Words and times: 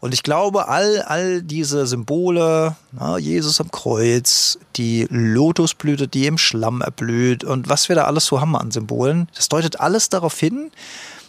Und 0.00 0.12
ich 0.12 0.22
glaube, 0.22 0.68
all, 0.68 1.02
all 1.02 1.42
diese 1.42 1.86
Symbole, 1.86 2.76
na, 2.92 3.16
Jesus 3.16 3.58
am 3.60 3.70
Kreuz, 3.70 4.58
die 4.76 5.06
Lotusblüte, 5.08 6.06
die 6.06 6.26
im 6.26 6.36
Schlamm 6.36 6.82
erblüht 6.82 7.42
und 7.42 7.70
was 7.70 7.88
wir 7.88 7.96
da 7.96 8.04
alles 8.04 8.26
so 8.26 8.40
haben 8.40 8.54
an 8.54 8.70
Symbolen, 8.70 9.28
das 9.34 9.48
deutet 9.48 9.80
alles 9.80 10.10
darauf 10.10 10.38
hin, 10.38 10.70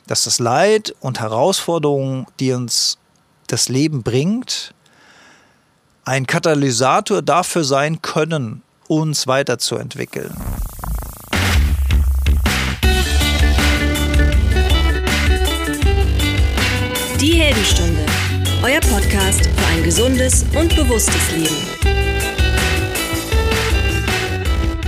dass 0.08 0.26
das 0.26 0.40
Leid 0.40 0.94
und 1.00 1.22
Herausforderungen, 1.22 2.28
die 2.40 2.52
uns 2.52 2.98
das 3.48 3.70
Leben 3.70 4.04
bringt, 4.04 4.74
ein 6.04 6.28
Katalysator 6.28 7.22
dafür 7.22 7.64
sein 7.64 8.02
können, 8.02 8.62
uns 8.88 9.26
weiterzuentwickeln. 9.26 10.36
Die 17.22 17.34
Heldenstunde, 17.34 18.06
euer 18.62 18.82
Podcast 18.82 19.46
für 19.46 19.66
ein 19.68 19.84
gesundes 19.84 20.44
und 20.56 20.76
bewusstes 20.76 21.32
Leben. 21.32 21.56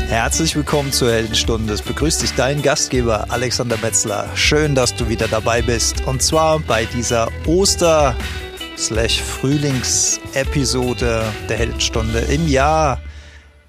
Herzlich 0.07 0.55
willkommen 0.57 0.91
zur 0.91 1.09
Heldenstunde. 1.11 1.71
Es 1.73 1.81
begrüßt 1.81 2.21
dich 2.21 2.34
dein 2.34 2.61
Gastgeber 2.61 3.27
Alexander 3.30 3.77
Metzler. 3.77 4.27
Schön, 4.35 4.75
dass 4.75 4.94
du 4.94 5.07
wieder 5.07 5.30
dabei 5.30 5.61
bist. 5.61 6.05
Und 6.05 6.21
zwar 6.21 6.59
bei 6.59 6.84
dieser 6.85 7.30
Oster- 7.47 8.13
Frühlingsepisode 8.77 11.23
der 11.47 11.58
Heldenstunde 11.58 12.19
im 12.19 12.45
Jahr 12.47 12.99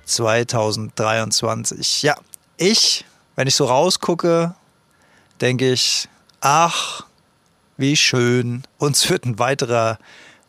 2023. 0.07 2.03
Ja, 2.03 2.17
ich, 2.57 3.05
wenn 3.37 3.47
ich 3.47 3.55
so 3.55 3.67
rausgucke, 3.67 4.57
denke 5.41 5.71
ich, 5.73 6.09
ach, 6.41 7.05
wie 7.83 7.97
schön, 7.97 8.63
uns 8.79 9.11
wird 9.11 9.27
ein 9.27 9.39
weiterer 9.39 9.99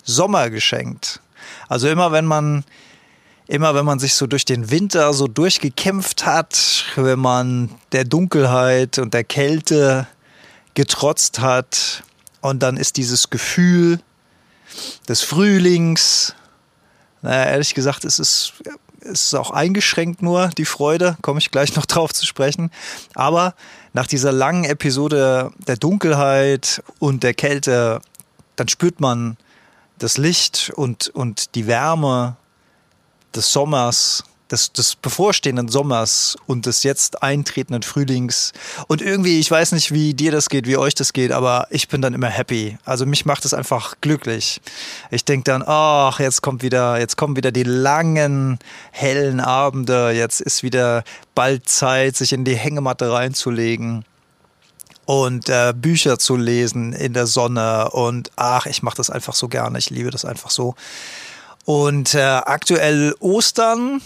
Sommer 0.05 0.49
geschenkt. 0.49 1.19
Also 1.67 1.89
immer 1.89 2.13
wenn 2.13 2.25
man 2.25 2.63
immer 3.47 3.75
wenn 3.75 3.85
man 3.85 3.99
sich 3.99 4.13
so 4.13 4.27
durch 4.27 4.45
den 4.45 4.71
Winter 4.71 5.11
so 5.13 5.27
durchgekämpft 5.27 6.25
hat, 6.25 6.85
wenn 6.95 7.19
man 7.19 7.69
der 7.91 8.05
Dunkelheit 8.05 8.99
und 8.99 9.13
der 9.13 9.23
Kälte 9.25 10.07
getrotzt 10.75 11.39
hat 11.39 12.03
und 12.39 12.63
dann 12.63 12.77
ist 12.77 12.97
dieses 12.97 13.29
Gefühl 13.29 13.99
des 15.09 15.21
Frühlings. 15.21 16.35
Naja, 17.21 17.45
ehrlich 17.51 17.73
gesagt, 17.73 18.05
es 18.05 18.19
ist, 18.19 18.53
es 19.05 19.25
ist 19.25 19.33
auch 19.35 19.51
eingeschränkt 19.51 20.21
nur, 20.21 20.49
die 20.57 20.65
Freude, 20.65 21.17
komme 21.21 21.39
ich 21.39 21.51
gleich 21.51 21.75
noch 21.75 21.85
drauf 21.87 22.13
zu 22.13 22.25
sprechen. 22.25 22.71
Aber 23.15 23.55
nach 23.93 24.07
dieser 24.07 24.31
langen 24.31 24.63
Episode 24.63 25.51
der 25.67 25.77
Dunkelheit 25.77 26.83
und 26.99 27.23
der 27.23 27.33
Kälte, 27.33 28.01
dann 28.55 28.67
spürt 28.67 28.99
man 28.99 29.37
das 29.99 30.17
Licht 30.17 30.71
und, 30.75 31.09
und 31.09 31.55
die 31.55 31.67
Wärme 31.67 32.35
des 33.35 33.51
Sommers 33.51 34.23
des, 34.51 34.71
des 34.71 34.95
bevorstehenden 34.95 35.67
Sommers 35.67 36.37
und 36.47 36.65
des 36.65 36.83
jetzt 36.83 37.23
eintretenden 37.23 37.83
Frühlings. 37.83 38.53
Und 38.87 39.01
irgendwie, 39.01 39.39
ich 39.39 39.49
weiß 39.49 39.71
nicht, 39.71 39.91
wie 39.91 40.13
dir 40.13 40.31
das 40.31 40.49
geht, 40.49 40.67
wie 40.67 40.77
euch 40.77 40.95
das 40.95 41.13
geht, 41.13 41.31
aber 41.31 41.67
ich 41.69 41.87
bin 41.87 42.01
dann 42.01 42.13
immer 42.13 42.27
happy. 42.27 42.77
Also 42.85 43.05
mich 43.05 43.25
macht 43.25 43.45
es 43.45 43.53
einfach 43.53 43.95
glücklich. 44.01 44.61
Ich 45.11 45.25
denke 45.25 45.45
dann, 45.45 45.63
ach, 45.65 46.19
jetzt 46.19 46.41
kommt 46.41 46.61
wieder, 46.61 46.99
jetzt 46.99 47.17
kommen 47.17 47.35
wieder 47.35 47.51
die 47.51 47.63
langen, 47.63 48.59
hellen 48.91 49.39
Abende. 49.39 50.11
Jetzt 50.11 50.41
ist 50.41 50.63
wieder 50.63 51.03
bald 51.35 51.67
Zeit, 51.67 52.15
sich 52.15 52.33
in 52.33 52.45
die 52.45 52.55
Hängematte 52.55 53.11
reinzulegen 53.11 54.05
und 55.05 55.49
äh, 55.49 55.73
Bücher 55.75 56.17
zu 56.17 56.35
lesen 56.35 56.93
in 56.93 57.13
der 57.13 57.27
Sonne 57.27 57.89
und 57.91 58.31
ach, 58.35 58.65
ich 58.65 58.83
mache 58.83 58.97
das 58.97 59.09
einfach 59.09 59.33
so 59.33 59.47
gerne, 59.47 59.77
ich 59.77 59.89
liebe 59.89 60.11
das 60.11 60.25
einfach 60.25 60.49
so. 60.49 60.75
Und 61.65 62.13
äh, 62.13 62.21
aktuell 62.21 63.15
Ostern, 63.19 64.01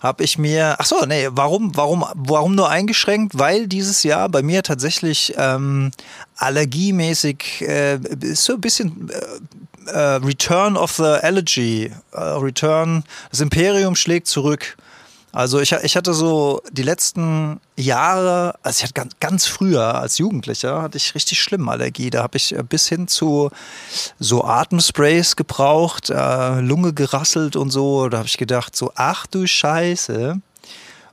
habe 0.00 0.24
ich 0.24 0.38
mir, 0.38 0.76
ach 0.78 0.86
so, 0.86 1.04
nee, 1.06 1.28
warum, 1.30 1.76
warum, 1.76 2.04
warum 2.14 2.54
nur 2.54 2.70
eingeschränkt? 2.70 3.38
Weil 3.38 3.66
dieses 3.66 4.02
Jahr 4.02 4.28
bei 4.28 4.42
mir 4.42 4.62
tatsächlich 4.62 5.34
ähm, 5.36 5.90
allergiemäßig 6.36 7.62
äh, 7.62 7.98
so 8.34 8.54
ein 8.54 8.60
bisschen 8.60 9.10
äh, 9.10 9.90
äh, 9.90 10.14
Return 10.16 10.76
of 10.76 10.92
the 10.92 11.02
Allergy, 11.02 11.92
äh, 12.12 12.20
Return, 12.20 13.04
das 13.30 13.40
Imperium 13.40 13.96
schlägt 13.96 14.28
zurück. 14.28 14.76
Also 15.32 15.60
ich, 15.60 15.72
ich 15.72 15.96
hatte 15.96 16.14
so 16.14 16.62
die 16.72 16.82
letzten 16.82 17.60
Jahre, 17.76 18.54
also 18.62 18.78
ich 18.78 18.82
hatte 18.84 18.94
ganz, 18.94 19.12
ganz 19.20 19.46
früher 19.46 19.94
als 19.96 20.18
Jugendlicher, 20.18 20.80
hatte 20.80 20.96
ich 20.96 21.14
richtig 21.14 21.40
schlimm 21.40 21.68
Allergie. 21.68 22.10
Da 22.10 22.22
habe 22.22 22.38
ich 22.38 22.56
äh, 22.56 22.62
bis 22.62 22.88
hin 22.88 23.08
zu 23.08 23.50
so 24.18 24.44
Atemsprays 24.44 25.36
gebraucht, 25.36 26.10
äh, 26.10 26.60
Lunge 26.60 26.94
gerasselt 26.94 27.56
und 27.56 27.70
so. 27.70 28.08
Da 28.08 28.18
habe 28.18 28.28
ich 28.28 28.38
gedacht, 28.38 28.74
so, 28.74 28.90
ach 28.94 29.26
du 29.26 29.46
Scheiße. 29.46 30.40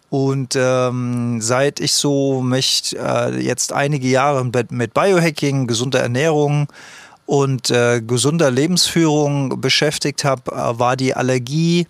Und 0.10 0.56
ähm, 0.56 1.42
seit 1.42 1.82
ich 1.82 1.94
so 1.94 2.42
mich 2.42 2.96
äh, 2.98 3.38
jetzt 3.38 3.74
einige 3.74 4.08
Jahre 4.08 4.46
mit, 4.46 4.94
Biohacking, 4.94 5.68
gesunder 5.68 6.00
Ernährung 6.00 6.68
und 7.26 7.70
äh, 7.70 8.02
gesunder 8.02 8.50
Lebensführung 8.50 9.60
beschäftigt 9.60 10.24
habe, 10.24 10.52
äh, 10.52 10.80
war 10.80 10.96
die 10.96 11.16
Allergie 11.16 11.88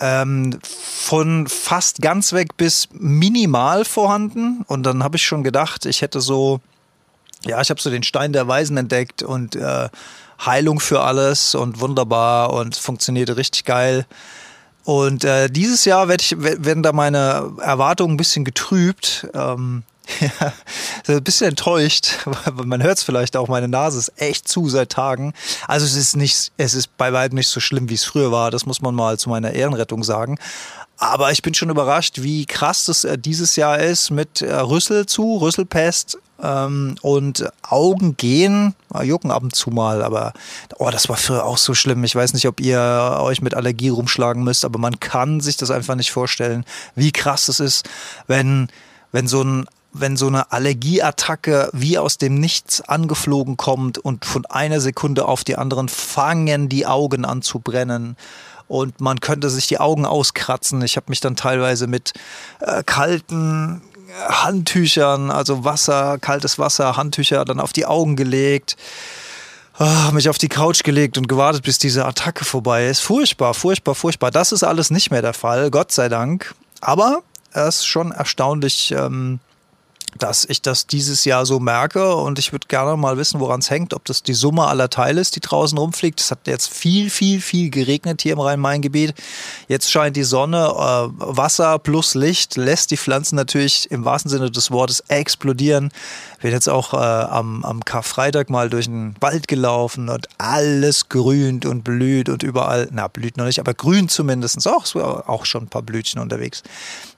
ähm, 0.00 0.58
von 0.62 1.46
fast 1.48 2.00
ganz 2.00 2.32
weg 2.32 2.56
bis 2.56 2.88
minimal 2.92 3.84
vorhanden. 3.84 4.64
Und 4.66 4.84
dann 4.84 5.02
habe 5.02 5.16
ich 5.16 5.24
schon 5.24 5.42
gedacht, 5.42 5.86
ich 5.86 6.02
hätte 6.02 6.20
so, 6.20 6.60
ja, 7.44 7.60
ich 7.60 7.70
habe 7.70 7.80
so 7.80 7.90
den 7.90 8.02
Stein 8.02 8.32
der 8.32 8.48
Weisen 8.48 8.76
entdeckt 8.76 9.22
und 9.22 9.56
äh, 9.56 9.88
Heilung 10.44 10.80
für 10.80 11.02
alles 11.02 11.54
und 11.54 11.80
wunderbar 11.80 12.52
und 12.52 12.76
funktionierte 12.76 13.36
richtig 13.36 13.64
geil. 13.64 14.06
Und 14.84 15.24
äh, 15.24 15.48
dieses 15.48 15.84
Jahr 15.84 16.08
werd 16.08 16.22
ich, 16.22 16.34
werden 16.38 16.82
da 16.82 16.92
meine 16.92 17.52
Erwartungen 17.60 18.14
ein 18.14 18.16
bisschen 18.16 18.44
getrübt. 18.44 19.28
Ähm, 19.34 19.84
ja, 20.20 20.52
ein 21.08 21.24
bisschen 21.24 21.48
enttäuscht, 21.48 22.18
man 22.64 22.82
hört 22.82 22.98
es 22.98 23.04
vielleicht 23.04 23.36
auch, 23.36 23.48
meine 23.48 23.68
Nase 23.68 23.98
ist 23.98 24.12
echt 24.16 24.48
zu 24.48 24.68
seit 24.68 24.90
Tagen. 24.90 25.32
Also 25.66 25.86
es 25.86 25.96
ist 25.96 26.16
nicht, 26.16 26.52
es 26.56 26.74
ist 26.74 26.96
bei 26.96 27.12
weitem 27.12 27.36
nicht 27.36 27.48
so 27.48 27.60
schlimm, 27.60 27.88
wie 27.88 27.94
es 27.94 28.04
früher 28.04 28.32
war, 28.32 28.50
das 28.50 28.66
muss 28.66 28.80
man 28.80 28.94
mal 28.94 29.18
zu 29.18 29.28
meiner 29.28 29.52
Ehrenrettung 29.52 30.04
sagen. 30.04 30.38
Aber 30.98 31.32
ich 31.32 31.42
bin 31.42 31.52
schon 31.52 31.70
überrascht, 31.70 32.22
wie 32.22 32.46
krass 32.46 32.84
das 32.84 33.04
äh, 33.04 33.18
dieses 33.18 33.56
Jahr 33.56 33.80
ist 33.80 34.10
mit 34.10 34.40
äh, 34.40 34.54
Rüssel 34.54 35.06
zu, 35.06 35.38
Rüsselpest 35.38 36.16
ähm, 36.40 36.96
und 37.02 37.48
Augen 37.62 38.16
gehen, 38.16 38.74
jucken 39.02 39.30
ab 39.30 39.42
und 39.42 39.54
zu 39.54 39.70
mal, 39.70 40.02
aber 40.02 40.32
oh, 40.78 40.90
das 40.90 41.08
war 41.08 41.16
früher 41.16 41.44
auch 41.44 41.58
so 41.58 41.74
schlimm. 41.74 42.04
Ich 42.04 42.14
weiß 42.14 42.34
nicht, 42.34 42.46
ob 42.46 42.60
ihr 42.60 43.18
euch 43.20 43.42
mit 43.42 43.54
Allergie 43.54 43.88
rumschlagen 43.88 44.44
müsst, 44.44 44.64
aber 44.64 44.78
man 44.78 45.00
kann 45.00 45.40
sich 45.40 45.56
das 45.56 45.70
einfach 45.70 45.94
nicht 45.94 46.12
vorstellen, 46.12 46.64
wie 46.94 47.12
krass 47.12 47.48
es 47.48 47.58
ist, 47.58 47.88
wenn, 48.26 48.68
wenn 49.10 49.26
so 49.26 49.42
ein 49.42 49.66
wenn 49.92 50.16
so 50.16 50.26
eine 50.26 50.52
Allergieattacke 50.52 51.70
wie 51.72 51.98
aus 51.98 52.18
dem 52.18 52.34
Nichts 52.34 52.80
angeflogen 52.80 53.56
kommt 53.56 53.98
und 53.98 54.24
von 54.24 54.46
einer 54.46 54.80
Sekunde 54.80 55.26
auf 55.26 55.44
die 55.44 55.56
anderen 55.56 55.88
fangen 55.88 56.68
die 56.68 56.86
Augen 56.86 57.24
an 57.24 57.42
zu 57.42 57.58
brennen 57.58 58.16
und 58.68 59.00
man 59.00 59.20
könnte 59.20 59.50
sich 59.50 59.66
die 59.66 59.78
Augen 59.78 60.06
auskratzen. 60.06 60.80
Ich 60.82 60.96
habe 60.96 61.06
mich 61.08 61.20
dann 61.20 61.36
teilweise 61.36 61.86
mit 61.86 62.14
äh, 62.60 62.82
kalten 62.84 63.82
Handtüchern, 64.28 65.30
also 65.30 65.64
Wasser, 65.64 66.18
kaltes 66.18 66.58
Wasser, 66.58 66.96
Handtücher 66.96 67.44
dann 67.44 67.60
auf 67.60 67.72
die 67.72 67.86
Augen 67.86 68.16
gelegt. 68.16 68.76
Oh, 69.78 70.12
mich 70.12 70.28
auf 70.28 70.38
die 70.38 70.48
Couch 70.48 70.84
gelegt 70.84 71.16
und 71.16 71.28
gewartet, 71.28 71.64
bis 71.64 71.78
diese 71.78 72.04
Attacke 72.04 72.44
vorbei 72.44 72.88
ist. 72.88 73.00
Furchtbar, 73.00 73.54
furchtbar, 73.54 73.94
furchtbar. 73.94 74.30
Das 74.30 74.52
ist 74.52 74.62
alles 74.62 74.90
nicht 74.90 75.10
mehr 75.10 75.22
der 75.22 75.32
Fall, 75.32 75.70
Gott 75.70 75.92
sei 75.92 76.08
Dank. 76.08 76.54
Aber 76.80 77.22
es 77.52 77.76
ist 77.76 77.86
schon 77.86 78.12
erstaunlich, 78.12 78.92
ähm, 78.92 79.40
dass 80.18 80.44
ich 80.44 80.60
das 80.60 80.86
dieses 80.86 81.24
Jahr 81.24 81.46
so 81.46 81.58
merke 81.58 82.14
und 82.14 82.38
ich 82.38 82.52
würde 82.52 82.66
gerne 82.68 82.96
mal 82.96 83.16
wissen, 83.16 83.40
woran 83.40 83.60
es 83.60 83.70
hängt, 83.70 83.94
ob 83.94 84.04
das 84.04 84.22
die 84.22 84.34
Summe 84.34 84.66
aller 84.66 84.90
Teile 84.90 85.20
ist, 85.20 85.36
die 85.36 85.40
draußen 85.40 85.76
rumfliegt. 85.78 86.20
Es 86.20 86.30
hat 86.30 86.46
jetzt 86.46 86.72
viel, 86.72 87.10
viel, 87.10 87.40
viel 87.40 87.70
geregnet 87.70 88.22
hier 88.22 88.34
im 88.34 88.40
Rhein-Main-Gebiet. 88.40 89.14
Jetzt 89.68 89.90
scheint 89.90 90.16
die 90.16 90.24
Sonne, 90.24 90.66
äh, 90.66 91.08
Wasser 91.16 91.78
plus 91.78 92.14
Licht 92.14 92.56
lässt 92.56 92.90
die 92.90 92.96
Pflanzen 92.96 93.36
natürlich 93.36 93.90
im 93.90 94.04
wahrsten 94.04 94.30
Sinne 94.30 94.50
des 94.50 94.70
Wortes 94.70 95.00
explodieren. 95.08 95.90
Ich 96.36 96.42
bin 96.42 96.50
jetzt 96.50 96.68
auch 96.68 96.92
äh, 96.92 96.96
am, 96.96 97.64
am 97.64 97.84
Karfreitag 97.84 98.50
mal 98.50 98.68
durch 98.68 98.86
den 98.86 99.14
Wald 99.20 99.48
gelaufen 99.48 100.08
und 100.08 100.28
alles 100.38 101.08
grünt 101.08 101.64
und 101.64 101.84
blüht 101.84 102.28
und 102.28 102.42
überall, 102.42 102.88
na 102.90 103.08
blüht 103.08 103.36
noch 103.36 103.46
nicht, 103.46 103.60
aber 103.60 103.74
grün 103.74 104.08
zumindest. 104.08 104.66
Auch, 104.66 104.94
auch 104.94 105.46
schon 105.46 105.64
ein 105.64 105.68
paar 105.68 105.82
Blütchen 105.82 106.20
unterwegs. 106.20 106.62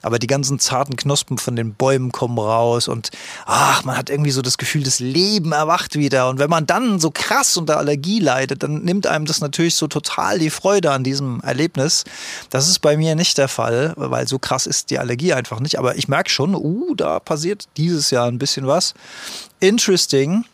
Aber 0.02 0.18
die 0.18 0.26
ganzen 0.26 0.58
zarten 0.58 0.96
Knospen 0.96 1.38
von 1.38 1.56
den 1.56 1.72
Bäumen 1.72 2.12
kommen 2.12 2.38
raus 2.38 2.83
und 2.88 3.10
ach, 3.46 3.84
man 3.84 3.96
hat 3.96 4.10
irgendwie 4.10 4.30
so 4.30 4.42
das 4.42 4.58
Gefühl, 4.58 4.82
das 4.82 4.98
Leben 4.98 5.52
erwacht 5.52 5.96
wieder. 5.96 6.28
Und 6.28 6.38
wenn 6.38 6.50
man 6.50 6.66
dann 6.66 7.00
so 7.00 7.10
krass 7.10 7.56
unter 7.56 7.78
Allergie 7.78 8.20
leidet, 8.20 8.62
dann 8.62 8.82
nimmt 8.82 9.06
einem 9.06 9.26
das 9.26 9.40
natürlich 9.40 9.76
so 9.76 9.86
total 9.86 10.38
die 10.38 10.50
Freude 10.50 10.90
an 10.90 11.04
diesem 11.04 11.40
Erlebnis. 11.40 12.04
Das 12.50 12.68
ist 12.68 12.80
bei 12.80 12.96
mir 12.96 13.14
nicht 13.14 13.38
der 13.38 13.48
Fall, 13.48 13.92
weil 13.96 14.28
so 14.28 14.38
krass 14.38 14.66
ist 14.66 14.90
die 14.90 14.98
Allergie 14.98 15.32
einfach 15.32 15.60
nicht. 15.60 15.78
Aber 15.78 15.96
ich 15.96 16.08
merke 16.08 16.30
schon, 16.30 16.54
uh, 16.54 16.94
da 16.94 17.20
passiert 17.20 17.66
dieses 17.76 18.10
Jahr 18.10 18.28
ein 18.28 18.38
bisschen 18.38 18.66
was. 18.66 18.94
Interesting. 19.60 20.44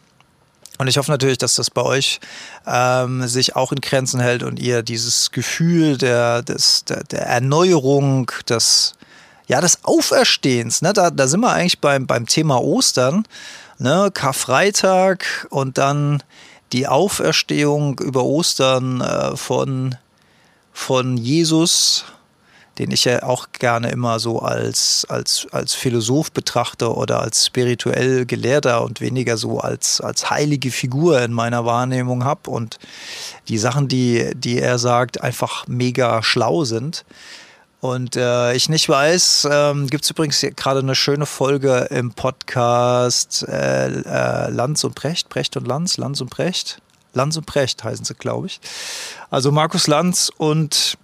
Und 0.81 0.88
ich 0.88 0.97
hoffe 0.97 1.11
natürlich, 1.11 1.37
dass 1.37 1.56
das 1.56 1.71
bei 1.71 1.82
euch 1.82 2.21
ähm, 2.67 3.29
sich 3.29 3.55
auch 3.55 3.71
in 3.71 3.82
Grenzen 3.82 4.19
hält 4.19 4.43
und 4.43 4.59
ihr 4.59 4.82
dieses 4.82 5.31
Gefühl 5.31 5.99
der, 5.99 6.43
des, 6.43 6.85
der, 6.87 7.05
der 7.05 7.27
Erneuerung, 7.27 8.31
des, 8.49 8.94
ja, 9.50 9.61
des 9.61 9.85
Auferstehens, 9.85 10.81
ne? 10.81 10.93
da, 10.93 11.11
da 11.11 11.26
sind 11.26 11.41
wir 11.41 11.50
eigentlich 11.50 11.81
beim, 11.81 12.06
beim 12.06 12.26
Thema 12.26 12.62
Ostern, 12.62 13.25
ne? 13.79 14.12
Karfreitag 14.14 15.49
und 15.50 15.76
dann 15.76 16.23
die 16.73 16.87
Auferstehung 16.87 17.99
über 17.99 18.23
Ostern 18.23 19.00
äh, 19.00 19.37
von, 19.37 19.97
von 20.73 21.17
Jesus 21.17 22.05
den 22.79 22.93
ich 22.93 23.05
ja 23.05 23.25
auch 23.25 23.49
gerne 23.52 23.91
immer 23.91 24.20
so 24.20 24.38
als, 24.38 25.05
als, 25.11 25.47
als 25.50 25.75
Philosoph 25.75 26.32
betrachte 26.32 26.94
oder 26.94 27.20
als 27.20 27.44
spirituell 27.44 28.25
Gelehrter 28.25 28.82
und 28.82 29.03
weniger 29.03 29.37
so 29.37 29.58
als, 29.61 30.00
als 30.00 30.31
heilige 30.31 30.70
Figur 30.70 31.20
in 31.20 31.35
meiner 31.35 31.67
Wahrnehmung 31.67 32.25
habe 32.25 32.49
und 32.49 32.79
die 33.49 33.58
Sachen, 33.58 33.88
die, 33.88 34.31
die 34.35 34.61
er 34.61 34.79
sagt, 34.79 35.20
einfach 35.20 35.67
mega 35.67 36.23
schlau 36.23 36.64
sind. 36.64 37.05
Und 37.81 38.15
äh, 38.17 38.53
ich 38.55 38.69
nicht 38.69 38.88
weiß, 38.88 39.49
ähm, 39.50 39.87
gibt 39.87 40.05
es 40.05 40.11
übrigens 40.11 40.44
gerade 40.56 40.81
eine 40.81 40.94
schöne 40.94 41.25
Folge 41.25 41.88
im 41.91 42.12
Podcast 42.12 43.47
äh, 43.49 43.88
äh, 43.88 44.50
Lanz 44.50 44.85
und 44.85 44.94
Brecht, 44.94 45.31
Brecht 45.31 45.56
und 45.56 45.67
Lanz, 45.67 45.97
Lanz 45.97 46.21
und 46.21 46.29
Brecht. 46.29 46.82
Lanz 47.15 47.37
und 47.38 47.47
Brecht 47.47 47.82
heißen 47.82 48.05
sie, 48.05 48.15
glaube 48.15 48.49
ich. 48.49 48.61
Also 49.31 49.50
Markus 49.50 49.87
Lanz 49.87 50.31
und 50.37 50.99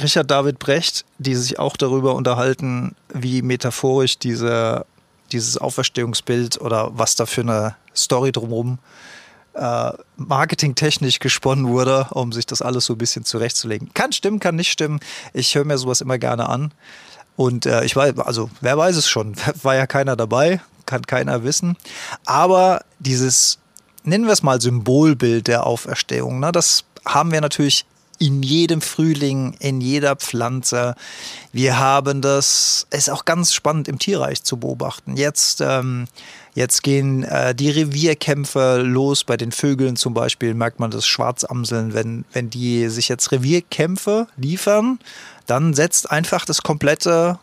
Richard 0.00 0.30
David 0.30 0.60
Brecht, 0.60 1.04
die 1.18 1.34
sich 1.34 1.58
auch 1.58 1.76
darüber 1.76 2.14
unterhalten, 2.14 2.94
wie 3.12 3.42
metaphorisch 3.42 4.18
diese, 4.18 4.86
dieses 5.32 5.58
Auferstehungsbild 5.58 6.60
oder 6.60 6.96
was 6.96 7.16
da 7.16 7.26
für 7.26 7.42
eine 7.42 7.74
Story 7.94 8.30
drumherum 8.30 8.78
äh, 8.78 9.11
marketingtechnisch 10.16 11.18
gesponnen 11.18 11.68
wurde, 11.68 12.06
um 12.10 12.32
sich 12.32 12.46
das 12.46 12.62
alles 12.62 12.86
so 12.86 12.94
ein 12.94 12.98
bisschen 12.98 13.24
zurechtzulegen. 13.24 13.92
Kann 13.94 14.12
stimmen, 14.12 14.40
kann 14.40 14.56
nicht 14.56 14.70
stimmen. 14.70 15.00
Ich 15.34 15.54
höre 15.54 15.64
mir 15.64 15.78
sowas 15.78 16.00
immer 16.00 16.18
gerne 16.18 16.48
an. 16.48 16.72
Und 17.36 17.66
äh, 17.66 17.84
ich 17.84 17.96
weiß, 17.96 18.18
also 18.18 18.50
wer 18.60 18.76
weiß 18.76 18.96
es 18.96 19.08
schon, 19.08 19.34
war 19.62 19.74
ja 19.74 19.86
keiner 19.86 20.16
dabei, 20.16 20.60
kann 20.86 21.02
keiner 21.02 21.44
wissen. 21.44 21.76
Aber 22.24 22.84
dieses, 22.98 23.58
nennen 24.04 24.26
wir 24.26 24.32
es 24.32 24.42
mal 24.42 24.60
Symbolbild 24.60 25.48
der 25.48 25.66
Auferstehung, 25.66 26.40
ne, 26.40 26.52
das 26.52 26.84
haben 27.04 27.32
wir 27.32 27.40
natürlich 27.40 27.84
in 28.18 28.42
jedem 28.42 28.80
Frühling, 28.80 29.56
in 29.58 29.80
jeder 29.80 30.14
Pflanze. 30.14 30.94
Wir 31.52 31.78
haben 31.78 32.20
das, 32.20 32.86
ist 32.90 33.10
auch 33.10 33.24
ganz 33.24 33.52
spannend 33.52 33.88
im 33.88 33.98
Tierreich 33.98 34.44
zu 34.44 34.58
beobachten. 34.58 35.16
Jetzt, 35.16 35.60
ähm, 35.60 36.06
jetzt 36.54 36.82
gehen 36.82 37.24
äh, 37.24 37.54
die 37.54 37.70
Revierkämpfe 37.70 38.82
los. 38.82 39.24
Bei 39.24 39.36
den 39.36 39.52
Vögeln 39.52 39.96
zum 39.96 40.14
Beispiel 40.14 40.54
merkt 40.54 40.80
man 40.80 40.90
das 40.90 41.06
Schwarzamseln. 41.06 41.94
Wenn, 41.94 42.24
wenn 42.32 42.50
die 42.50 42.88
sich 42.88 43.08
jetzt 43.08 43.32
Revierkämpfe 43.32 44.26
liefern, 44.36 44.98
dann 45.46 45.74
setzt 45.74 46.10
einfach 46.10 46.44
das 46.44 46.62
komplette 46.62 47.38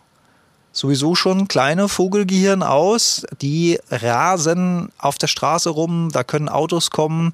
sowieso 0.72 1.16
schon 1.16 1.48
kleine 1.48 1.90
Vogelgehirn 1.90 2.64
aus. 2.64 3.26
Die 3.42 3.80
rasen 3.90 4.92
auf 4.98 5.18
der 5.18 5.28
Straße 5.28 5.70
rum, 5.70 6.10
da 6.12 6.24
können 6.24 6.48
Autos 6.48 6.92
kommen 6.92 7.34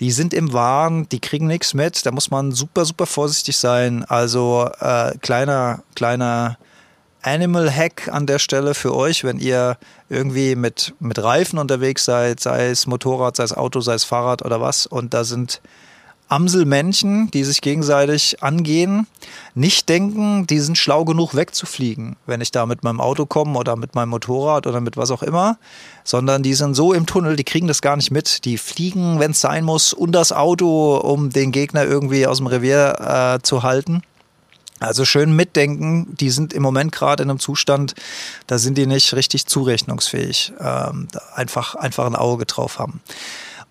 die 0.00 0.10
sind 0.10 0.34
im 0.34 0.52
Wahn, 0.52 1.08
die 1.08 1.20
kriegen 1.20 1.46
nichts 1.46 1.74
mit. 1.74 2.04
Da 2.04 2.10
muss 2.10 2.30
man 2.30 2.52
super, 2.52 2.84
super 2.84 3.06
vorsichtig 3.06 3.56
sein. 3.56 4.04
Also 4.04 4.68
äh, 4.80 5.16
kleiner, 5.22 5.82
kleiner 5.94 6.58
Animal 7.26 7.70
Hack 7.70 8.08
an 8.08 8.26
der 8.26 8.38
Stelle 8.38 8.74
für 8.74 8.94
euch, 8.94 9.24
wenn 9.24 9.38
ihr 9.38 9.76
irgendwie 10.08 10.54
mit, 10.54 10.94
mit 11.00 11.22
Reifen 11.22 11.58
unterwegs 11.58 12.04
seid, 12.04 12.38
sei 12.38 12.68
es 12.68 12.86
Motorrad, 12.86 13.36
sei 13.36 13.44
es 13.44 13.52
Auto, 13.52 13.80
sei 13.80 13.94
es 13.94 14.04
Fahrrad 14.04 14.44
oder 14.44 14.60
was, 14.60 14.86
und 14.86 15.12
da 15.12 15.24
sind 15.24 15.60
Amselmännchen, 16.28 17.30
die 17.32 17.44
sich 17.44 17.60
gegenseitig 17.60 18.42
angehen, 18.42 19.06
nicht 19.54 19.88
denken, 19.88 20.46
die 20.46 20.58
sind 20.60 20.76
schlau 20.76 21.04
genug 21.04 21.34
wegzufliegen, 21.34 22.16
wenn 22.26 22.40
ich 22.40 22.50
da 22.50 22.66
mit 22.66 22.82
meinem 22.82 23.00
Auto 23.00 23.26
komme 23.26 23.58
oder 23.58 23.76
mit 23.76 23.94
meinem 23.94 24.10
Motorrad 24.10 24.66
oder 24.66 24.80
mit 24.80 24.96
was 24.96 25.10
auch 25.10 25.22
immer, 25.22 25.58
sondern 26.04 26.42
die 26.42 26.54
sind 26.54 26.74
so 26.74 26.92
im 26.92 27.06
Tunnel, 27.06 27.36
die 27.36 27.44
kriegen 27.44 27.68
das 27.68 27.80
gar 27.80 27.96
nicht 27.96 28.10
mit. 28.10 28.44
Die 28.44 28.58
fliegen, 28.58 29.20
wenn 29.20 29.32
es 29.32 29.40
sein 29.40 29.64
muss, 29.64 29.92
und 29.92 30.12
das 30.12 30.32
Auto, 30.32 30.96
um 30.96 31.30
den 31.30 31.52
Gegner 31.52 31.84
irgendwie 31.84 32.26
aus 32.26 32.38
dem 32.38 32.48
Revier 32.48 33.36
äh, 33.38 33.42
zu 33.42 33.62
halten. 33.62 34.02
Also 34.78 35.04
schön 35.04 35.34
mitdenken, 35.34 36.14
die 36.16 36.30
sind 36.30 36.52
im 36.52 36.62
Moment 36.62 36.92
gerade 36.92 37.22
in 37.22 37.30
einem 37.30 37.38
Zustand, 37.38 37.94
da 38.46 38.58
sind 38.58 38.76
die 38.76 38.86
nicht 38.86 39.14
richtig 39.14 39.46
zurechnungsfähig. 39.46 40.52
Ähm, 40.60 41.08
einfach, 41.34 41.74
einfach 41.74 42.06
ein 42.06 42.16
Auge 42.16 42.44
drauf 42.44 42.78
haben. 42.78 43.00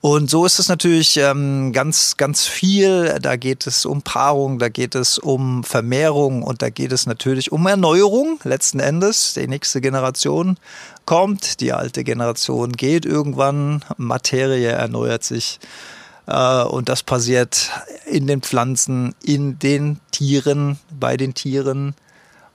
Und 0.01 0.29
so 0.29 0.45
ist 0.45 0.59
es 0.59 0.69
natürlich 0.69 1.17
ähm, 1.17 1.73
ganz, 1.73 2.15
ganz 2.15 2.45
viel. 2.45 3.17
Da 3.21 3.37
geht 3.37 3.65
es 3.65 3.87
um 3.87 4.03
Paarung, 4.03 4.59
da 4.59 4.69
geht 4.69 4.93
es 4.93 5.17
um 5.17 5.63
Vermehrung 5.63 6.43
und 6.43 6.61
da 6.61 6.69
geht 6.69 6.91
es 6.91 7.07
natürlich 7.07 7.51
um 7.51 7.65
Erneuerung 7.65 8.39
letzten 8.43 8.79
Endes. 8.79 9.33
Die 9.33 9.47
nächste 9.47 9.81
Generation 9.81 10.57
kommt, 11.05 11.59
die 11.59 11.73
alte 11.73 12.03
Generation 12.03 12.73
geht 12.73 13.05
irgendwann, 13.05 13.83
Materie 13.97 14.69
erneuert 14.69 15.23
sich. 15.23 15.59
Äh, 16.27 16.63
und 16.63 16.89
das 16.89 17.03
passiert 17.03 17.71
in 18.05 18.27
den 18.27 18.41
Pflanzen, 18.41 19.15
in 19.23 19.59
den 19.59 19.99
Tieren, 20.11 20.79
bei 20.99 21.17
den 21.17 21.33
Tieren. 21.33 21.95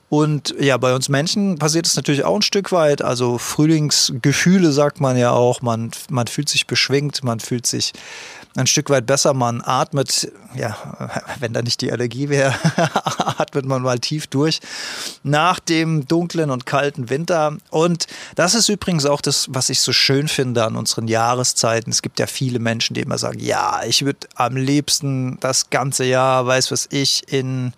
Und 0.09 0.53
ja, 0.59 0.75
bei 0.75 0.93
uns 0.93 1.07
Menschen 1.07 1.57
passiert 1.57 1.87
es 1.87 1.95
natürlich 1.95 2.25
auch 2.25 2.35
ein 2.35 2.41
Stück 2.41 2.73
weit. 2.73 3.01
Also 3.01 3.37
Frühlingsgefühle 3.37 4.73
sagt 4.73 4.99
man 4.99 5.17
ja 5.17 5.31
auch. 5.31 5.61
Man, 5.61 5.91
man 6.09 6.27
fühlt 6.27 6.49
sich 6.49 6.67
beschwingt, 6.67 7.23
man 7.23 7.39
fühlt 7.39 7.65
sich 7.65 7.93
ein 8.55 8.67
Stück 8.67 8.89
weit 8.89 9.05
besser. 9.05 9.33
Man 9.33 9.61
atmet, 9.63 10.31
ja, 10.55 10.75
wenn 11.39 11.53
da 11.53 11.61
nicht 11.61 11.81
die 11.81 11.91
Allergie 11.91 12.29
wäre, 12.29 12.53
atmet 13.37 13.65
man 13.65 13.81
mal 13.81 13.99
tief 13.99 14.27
durch 14.27 14.59
nach 15.23 15.59
dem 15.59 16.07
dunklen 16.07 16.49
und 16.49 16.65
kalten 16.65 17.09
Winter. 17.09 17.57
Und 17.69 18.07
das 18.35 18.55
ist 18.55 18.69
übrigens 18.69 19.05
auch 19.05 19.21
das, 19.21 19.47
was 19.49 19.69
ich 19.69 19.79
so 19.79 19.93
schön 19.93 20.27
finde 20.27 20.63
an 20.65 20.75
unseren 20.75 21.07
Jahreszeiten. 21.07 21.91
Es 21.91 22.01
gibt 22.01 22.19
ja 22.19 22.27
viele 22.27 22.59
Menschen, 22.59 22.93
die 22.93 23.01
immer 23.01 23.17
sagen, 23.17 23.39
ja, 23.39 23.81
ich 23.85 24.05
würde 24.05 24.27
am 24.35 24.55
liebsten 24.55 25.39
das 25.39 25.69
ganze 25.69 26.03
Jahr, 26.03 26.45
weiß 26.45 26.71
was 26.71 26.87
ich, 26.91 27.31
in 27.31 27.73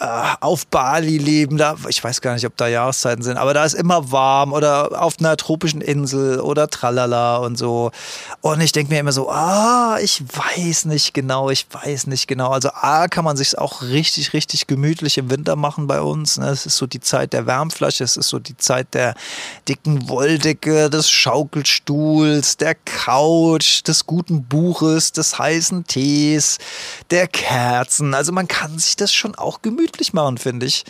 auf 0.00 0.66
Bali 0.68 1.18
leben, 1.18 1.56
da, 1.56 1.76
ich 1.88 2.02
weiß 2.02 2.20
gar 2.20 2.34
nicht, 2.34 2.46
ob 2.46 2.56
da 2.56 2.68
Jahreszeiten 2.68 3.22
sind, 3.22 3.36
aber 3.36 3.52
da 3.52 3.64
ist 3.64 3.74
immer 3.74 4.12
warm 4.12 4.52
oder 4.52 5.02
auf 5.02 5.14
einer 5.18 5.36
tropischen 5.36 5.80
Insel 5.80 6.40
oder 6.40 6.68
tralala 6.68 7.38
und 7.38 7.58
so. 7.58 7.90
Und 8.40 8.60
ich 8.60 8.70
denke 8.70 8.92
mir 8.92 9.00
immer 9.00 9.12
so, 9.12 9.28
ah, 9.28 9.98
ich 10.00 10.22
weiß 10.22 10.84
nicht 10.84 11.14
genau, 11.14 11.50
ich 11.50 11.66
weiß 11.70 12.06
nicht 12.06 12.28
genau. 12.28 12.50
Also 12.50 12.70
A, 12.74 13.08
kann 13.08 13.24
man 13.24 13.36
sich 13.36 13.58
auch 13.58 13.82
richtig, 13.82 14.32
richtig 14.34 14.68
gemütlich 14.68 15.18
im 15.18 15.30
Winter 15.30 15.56
machen 15.56 15.88
bei 15.88 16.00
uns. 16.00 16.38
Ne? 16.38 16.48
Es 16.48 16.64
ist 16.64 16.76
so 16.76 16.86
die 16.86 17.00
Zeit 17.00 17.32
der 17.32 17.46
Wärmflasche, 17.46 18.04
es 18.04 18.16
ist 18.16 18.28
so 18.28 18.38
die 18.38 18.56
Zeit 18.56 18.94
der 18.94 19.14
dicken 19.68 20.08
Wolldecke, 20.08 20.90
des 20.90 21.10
Schaukelstuhls, 21.10 22.56
der 22.56 22.76
Couch, 22.76 23.82
des 23.86 24.06
guten 24.06 24.44
Buches, 24.44 25.10
des 25.12 25.38
heißen 25.38 25.86
Tees, 25.86 26.58
der 27.10 27.26
Kerzen. 27.26 28.14
Also 28.14 28.30
man 28.30 28.46
kann 28.46 28.78
sich 28.78 28.94
das 28.94 29.12
schon 29.12 29.34
auch 29.34 29.60
gemütlich 29.60 29.87
gemütlich 29.88 30.12
machen, 30.12 30.38
finde 30.38 30.66
ich. 30.66 30.84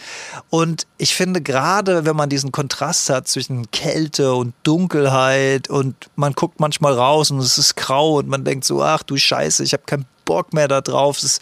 Und 0.51 0.87
ich 0.99 1.15
finde 1.15 1.41
gerade, 1.41 2.05
wenn 2.05 2.17
man 2.17 2.29
diesen 2.29 2.53
Kontrast 2.53 3.11
hat 3.11 3.29
zwischen 3.29 3.71
Kälte 3.71 4.35
und 4.35 4.55
Dunkelheit 4.63 5.71
und 5.71 5.95
man 6.17 6.33
guckt 6.33 6.61
manchmal 6.61 6.95
raus 6.95 7.31
und 7.31 7.39
es 7.39 7.59
ist 7.59 7.77
grau 7.77 8.19
und 8.19 8.29
man 8.29 8.45
denkt 8.45 8.65
so, 8.65 8.83
ach 8.83 9.03
du 9.03 9.17
Scheiße, 9.17 9.63
ich 9.65 9.73
habe 9.73 9.85
keinen 9.87 10.07
Bock 10.25 10.53
mehr 10.53 10.69
da 10.69 10.81
drauf. 10.81 11.21
Das, 11.21 11.41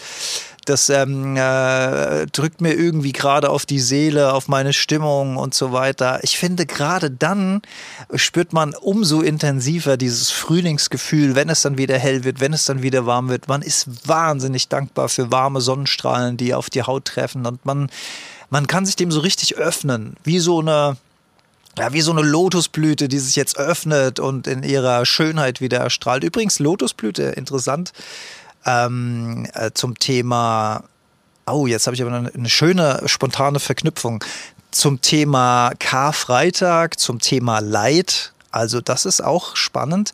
das 0.69 0.89
ähm, 0.89 1.37
äh, 1.37 2.27
drückt 2.27 2.61
mir 2.61 2.75
irgendwie 2.75 3.13
gerade 3.13 3.51
auf 3.51 3.67
die 3.67 3.81
Seele, 3.81 4.33
auf 4.33 4.49
meine 4.49 4.73
Stimmung 4.73 5.37
und 5.37 5.55
so 5.55 5.73
weiter. 5.73 6.21
Ich 6.23 6.39
finde, 6.39 6.67
gerade 6.67 7.11
dann 7.11 7.63
spürt 8.15 8.53
man 8.53 8.75
umso 8.75 9.21
intensiver 9.21 9.97
dieses 9.97 10.31
Frühlingsgefühl, 10.31 11.35
wenn 11.35 11.49
es 11.49 11.63
dann 11.63 11.79
wieder 11.79 11.99
hell 11.99 12.25
wird, 12.25 12.41
wenn 12.41 12.53
es 12.53 12.65
dann 12.65 12.83
wieder 12.83 13.07
warm 13.07 13.29
wird. 13.29 13.49
Man 13.49 13.63
ist 13.63 14.09
wahnsinnig 14.09 14.69
dankbar 14.69 15.09
für 15.09 15.33
warme 15.33 15.61
Sonnenstrahlen, 15.61 16.37
die 16.37 16.55
auf 16.55 16.71
die 16.71 16.83
Haut 16.83 17.07
treffen 17.07 17.47
und 17.47 17.65
man, 17.65 17.91
man 18.51 18.67
kann 18.67 18.87
sich 18.87 18.97
dem 18.97 19.11
so 19.11 19.21
richtig 19.21 19.57
öffnen, 19.57 20.17
wie 20.25 20.39
so 20.39 20.61
eine 20.61 20.97
ja, 21.79 21.93
wie 21.93 22.01
so 22.01 22.11
eine 22.11 22.23
Lotusblüte, 22.23 23.07
die 23.07 23.19
sich 23.19 23.37
jetzt 23.37 23.59
öffnet 23.59 24.19
und 24.19 24.47
in 24.47 24.63
ihrer 24.63 25.05
Schönheit 25.05 25.61
wieder 25.61 25.79
erstrahlt. 25.79 26.25
Übrigens, 26.25 26.59
Lotusblüte, 26.59 27.25
interessant, 27.25 27.93
ähm, 28.67 29.47
äh, 29.55 29.71
zum 29.73 29.99
Thema, 29.99 30.85
oh, 31.47 31.67
jetzt 31.67 31.87
habe 31.87 31.95
ich 31.95 32.03
aber 32.03 32.13
eine, 32.13 32.35
eine 32.35 32.51
schöne 32.51 33.03
spontane 33.07 33.61
Verknüpfung 33.61 34.23
zum 34.71 35.01
Thema 35.01 35.73
Karfreitag, 35.79 36.99
zum 36.99 37.21
Thema 37.21 37.61
Leid. 37.61 38.33
Also 38.51 38.81
das 38.81 39.07
ist 39.07 39.23
auch 39.23 39.57
spannend, 39.57 40.13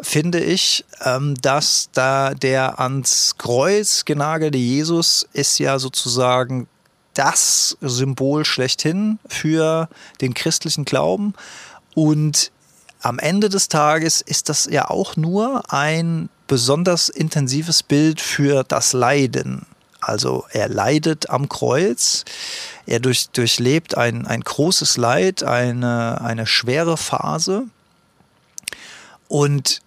finde 0.00 0.40
ich, 0.40 0.84
ähm, 1.04 1.34
dass 1.40 1.88
da 1.92 2.34
der 2.34 2.80
ans 2.80 3.36
Kreuz 3.38 4.04
genagelte 4.04 4.58
Jesus 4.58 5.26
ist 5.32 5.58
ja 5.58 5.78
sozusagen 5.78 6.68
das 7.14 7.78
Symbol 7.80 8.44
schlechthin 8.44 9.18
für 9.26 9.88
den 10.20 10.34
christlichen 10.34 10.84
Glauben. 10.84 11.32
Und 11.94 12.50
am 13.00 13.18
Ende 13.18 13.48
des 13.48 13.68
Tages 13.68 14.20
ist 14.20 14.48
das 14.50 14.66
ja 14.70 14.90
auch 14.90 15.16
nur 15.16 15.72
ein 15.72 16.28
besonders 16.46 17.08
intensives 17.08 17.82
Bild 17.82 18.20
für 18.20 18.64
das 18.64 18.92
Leiden. 18.92 19.66
Also 20.00 20.44
er 20.50 20.68
leidet 20.68 21.30
am 21.30 21.48
Kreuz, 21.48 22.24
er 22.86 23.00
durch, 23.00 23.30
durchlebt 23.30 23.96
ein, 23.96 24.26
ein 24.26 24.42
großes 24.42 24.96
Leid, 24.96 25.42
eine, 25.42 26.20
eine 26.20 26.46
schwere 26.46 26.96
Phase. 26.96 27.64
Und 29.28 29.80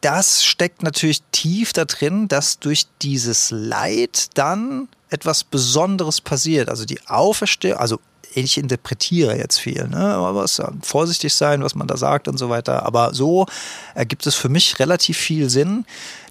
das 0.00 0.44
steckt 0.44 0.82
natürlich 0.82 1.22
tief 1.32 1.72
da 1.72 1.84
drin, 1.84 2.28
dass 2.28 2.58
durch 2.58 2.86
dieses 3.02 3.50
Leid 3.50 4.28
dann 4.34 4.88
etwas 5.10 5.44
Besonderes 5.44 6.20
passiert. 6.20 6.68
Also 6.68 6.84
die 6.84 7.00
Auferstehung, 7.06 7.78
also 7.78 8.00
ich 8.34 8.58
interpretiere 8.58 9.36
jetzt 9.36 9.58
viel, 9.58 9.86
ne? 9.88 9.96
aber 9.96 10.42
muss 10.42 10.60
vorsichtig 10.82 11.32
sein, 11.34 11.62
was 11.62 11.74
man 11.74 11.86
da 11.86 11.96
sagt 11.96 12.28
und 12.28 12.38
so 12.38 12.48
weiter. 12.48 12.84
Aber 12.84 13.14
so 13.14 13.46
ergibt 13.94 14.26
es 14.26 14.34
für 14.34 14.48
mich 14.48 14.78
relativ 14.78 15.16
viel 15.16 15.48
Sinn. 15.48 15.86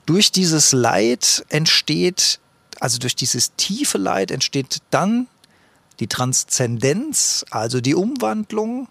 Durch 0.06 0.32
dieses 0.32 0.74
Leid 0.74 1.46
entsteht, 1.50 2.40
also 2.80 3.00
durch 3.00 3.16
dieses 3.16 3.56
tiefe 3.56 3.98
Leid 3.98 4.32
entsteht 4.32 4.80
dann 4.90 5.28
die 6.00 6.08
Transzendenz, 6.08 7.46
also 7.52 7.80
die 7.80 7.96
Umwandlung 7.96 8.90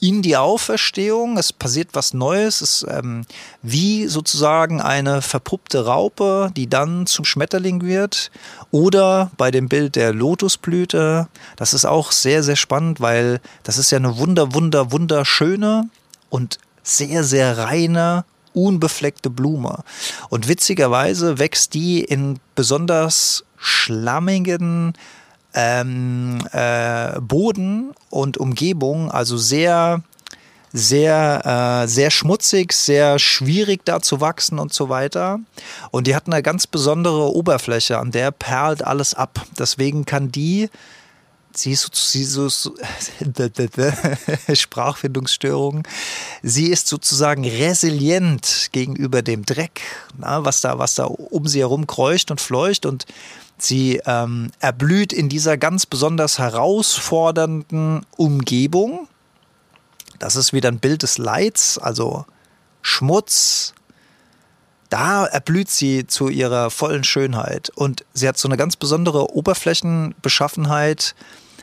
in 0.00 0.22
die 0.22 0.36
Auferstehung. 0.36 1.36
Es 1.38 1.52
passiert 1.52 1.90
was 1.92 2.14
Neues. 2.14 2.60
Es 2.60 2.82
ist 2.82 2.86
ähm, 2.90 3.24
wie 3.62 4.06
sozusagen 4.06 4.80
eine 4.80 5.22
verpuppte 5.22 5.86
Raupe, 5.86 6.52
die 6.56 6.68
dann 6.68 7.06
zum 7.06 7.24
Schmetterling 7.24 7.82
wird. 7.82 8.30
Oder 8.70 9.30
bei 9.36 9.50
dem 9.50 9.68
Bild 9.68 9.96
der 9.96 10.12
Lotusblüte. 10.12 11.28
Das 11.56 11.74
ist 11.74 11.84
auch 11.84 12.12
sehr, 12.12 12.42
sehr 12.42 12.56
spannend, 12.56 13.00
weil 13.00 13.40
das 13.62 13.78
ist 13.78 13.90
ja 13.90 13.98
eine 13.98 14.18
wunder, 14.18 14.54
wunder, 14.54 14.92
wunderschöne 14.92 15.88
und 16.30 16.58
sehr, 16.82 17.24
sehr 17.24 17.58
reine 17.58 18.24
unbefleckte 18.54 19.30
Blume. 19.30 19.84
Und 20.30 20.48
witzigerweise 20.48 21.38
wächst 21.38 21.74
die 21.74 22.02
in 22.02 22.38
besonders 22.54 23.44
schlammigen, 23.56 24.94
ähm, 25.54 26.46
äh, 26.52 27.20
Boden 27.20 27.94
und 28.10 28.38
Umgebung, 28.38 29.10
also 29.10 29.36
sehr, 29.36 30.02
sehr, 30.72 31.82
äh, 31.84 31.88
sehr 31.88 32.10
schmutzig, 32.10 32.72
sehr 32.72 33.18
schwierig 33.18 33.84
da 33.84 34.00
zu 34.00 34.20
wachsen 34.20 34.58
und 34.58 34.72
so 34.72 34.88
weiter. 34.88 35.40
Und 35.90 36.06
die 36.06 36.14
hat 36.14 36.26
eine 36.26 36.42
ganz 36.42 36.66
besondere 36.66 37.34
Oberfläche, 37.34 37.98
an 37.98 38.10
der 38.10 38.30
perlt 38.30 38.84
alles 38.84 39.14
ab. 39.14 39.44
Deswegen 39.58 40.04
kann 40.04 40.30
die 40.30 40.68
sie 41.58 41.72
ist, 41.72 41.94
sie 41.94 42.24
so 42.24 42.48
Sprachfindungsstörungen. 44.52 45.82
Sie 46.42 46.66
ist 46.66 46.86
sozusagen 46.86 47.44
resilient 47.44 48.68
gegenüber 48.72 49.22
dem 49.22 49.44
Dreck, 49.44 49.80
na, 50.16 50.44
was 50.44 50.60
da, 50.60 50.78
was 50.78 50.94
da 50.94 51.04
um 51.04 51.46
sie 51.46 51.60
herum 51.60 51.86
kreucht 51.86 52.30
und 52.30 52.40
fleucht 52.40 52.86
und 52.86 53.06
Sie 53.58 54.00
ähm, 54.06 54.50
erblüht 54.60 55.12
in 55.12 55.28
dieser 55.28 55.56
ganz 55.56 55.86
besonders 55.86 56.38
herausfordernden 56.38 58.06
Umgebung. 58.16 59.08
Das 60.18 60.36
ist 60.36 60.52
wieder 60.52 60.68
ein 60.68 60.78
Bild 60.78 61.02
des 61.02 61.18
Leids, 61.18 61.78
also 61.78 62.24
Schmutz. 62.82 63.74
Da 64.90 65.26
erblüht 65.26 65.68
sie 65.68 66.06
zu 66.06 66.28
ihrer 66.28 66.70
vollen 66.70 67.04
Schönheit. 67.04 67.70
Und 67.74 68.04
sie 68.14 68.28
hat 68.28 68.38
so 68.38 68.48
eine 68.48 68.56
ganz 68.56 68.76
besondere 68.76 69.34
Oberflächenbeschaffenheit, 69.34 71.14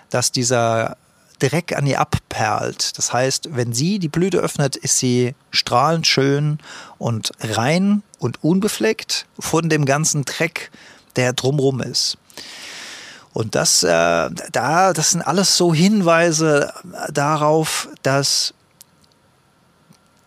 dass 0.10 0.32
dieser 0.32 0.98
Dreck 1.40 1.76
an 1.76 1.86
ihr 1.86 2.00
abperlt. 2.00 2.98
Das 2.98 3.12
heißt, 3.12 3.50
wenn 3.56 3.74
sie 3.74 4.00
die 4.00 4.08
Blüte 4.08 4.38
öffnet, 4.38 4.76
ist 4.76 4.98
sie 5.00 5.36
strahlend 5.52 6.08
schön 6.08 6.60
und 6.98 7.32
rein 7.42 8.04
und 8.20 8.44
unbefleckt 8.44 9.26
von 9.40 9.70
dem 9.70 9.86
ganzen 9.86 10.24
Dreck, 10.24 10.72
der 11.16 11.34
drumrum 11.34 11.82
ist. 11.82 12.18
Und 13.36 13.54
das, 13.56 13.84
äh, 13.84 14.30
da, 14.52 14.94
das 14.94 15.12
sind 15.12 15.22
alles 15.22 15.58
so 15.58 15.74
Hinweise 15.74 16.74
darauf, 17.12 17.90
dass 18.02 18.54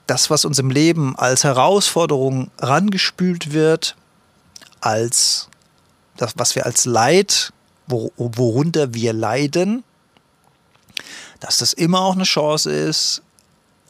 das, 0.06 0.28
was 0.28 0.44
uns 0.44 0.58
im 0.58 0.70
Leben 0.70 1.16
als 1.16 1.42
Herausforderung 1.42 2.50
rangespült 2.58 3.52
wird, 3.52 3.96
als 4.80 5.48
das, 6.18 6.34
was 6.36 6.54
wir 6.54 6.66
als 6.66 6.84
Leid, 6.84 7.54
wor 7.86 8.10
worunter 8.16 8.92
wir 8.92 9.14
leiden, 9.14 9.84
dass 11.40 11.58
das 11.58 11.72
immer 11.72 12.00
auch 12.00 12.14
eine 12.14 12.24
Chance 12.24 12.70
ist, 12.70 13.22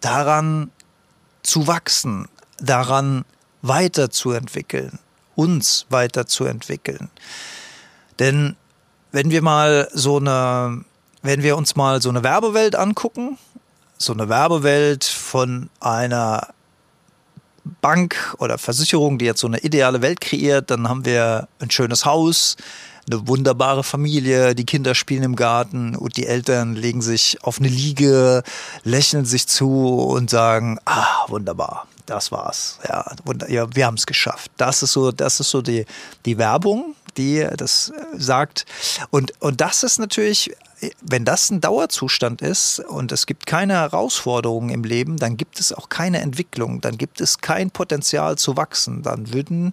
daran 0.00 0.71
zu 1.43 1.67
wachsen, 1.67 2.28
daran 2.59 3.25
weiterzuentwickeln 3.62 5.00
uns 5.38 5.87
weiterzuentwickeln. 5.88 7.11
Denn 8.18 8.57
wenn 9.12 9.30
wir 9.30 9.40
mal 9.40 9.88
so 9.95 10.16
eine, 10.16 10.85
wenn 11.23 11.45
wir 11.45 11.57
uns 11.57 11.76
mal 11.76 12.02
so 12.02 12.09
eine 12.09 12.25
Werbewelt 12.25 12.75
angucken, 12.75 13.38
so 13.99 14.12
eine 14.12 14.28
Werbewelt 14.28 15.04
von 15.04 15.71
einer 15.78 16.49
Bank 17.80 18.35
oder 18.38 18.59
Versicherung, 18.59 19.18
die 19.18 19.26
jetzt 19.26 19.40
so 19.40 19.47
eine 19.47 19.61
ideale 19.61 20.02
Welt 20.02 20.21
kreiert, 20.21 20.73
dann 20.73 20.88
haben 20.88 21.04
wir 21.04 21.47
ein 21.61 21.71
schönes 21.71 22.04
Haus, 22.04 22.57
eine 23.09 23.28
wunderbare 23.28 23.85
Familie, 23.85 24.57
die 24.57 24.66
Kinder 24.66 24.97
spielen 24.97 25.23
im 25.23 25.37
Garten 25.37 25.95
und 25.95 26.16
die 26.16 26.26
Eltern 26.26 26.75
legen 26.75 27.00
sich 27.00 27.38
auf 27.45 27.61
eine 27.61 27.68
Liege, 27.68 28.42
lächeln 28.83 29.25
sich 29.25 29.47
zu 29.47 30.00
und 30.00 30.30
sagen, 30.30 30.78
ah, 30.85 31.28
wunderbar, 31.28 31.87
das 32.09 32.33
war's. 32.33 32.79
Ja, 32.88 33.05
ja 33.49 33.75
wir 33.75 33.87
haben 33.87 33.97
es 33.97 34.07
geschafft. 34.07 34.50
Das 34.57 34.83
ist 34.83 34.93
so, 34.93 35.12
das 35.12 35.41
ist 35.41 35.50
so 35.50 35.62
die, 35.62 35.85
die 36.25 36.38
Werbung, 36.38 36.95
die 37.17 37.47
das 37.57 37.93
sagt. 38.17 38.67
Und, 39.11 39.33
und 39.41 39.61
das 39.61 39.83
ist 39.83 39.99
natürlich 39.99 40.55
wenn 41.00 41.25
das 41.25 41.50
ein 41.50 41.61
Dauerzustand 41.61 42.43
ist 42.43 42.81
und 42.81 43.11
es 43.12 43.27
gibt 43.27 43.47
keine 43.47 43.75
Herausforderungen 43.75 44.71
im 44.71 44.85
Leben, 44.85 45.17
dann 45.17 45.37
gibt 45.37 45.59
es 45.59 45.73
auch 45.73 45.88
keine 45.88 46.21
Entwicklung, 46.21 46.81
dann 46.81 46.99
gibt 46.99 47.21
es 47.21 47.38
kein 47.38 47.71
Potenzial 47.71 48.38
zu 48.38 48.57
wachsen, 48.57 49.03
dann 49.03 49.33
würden 49.33 49.73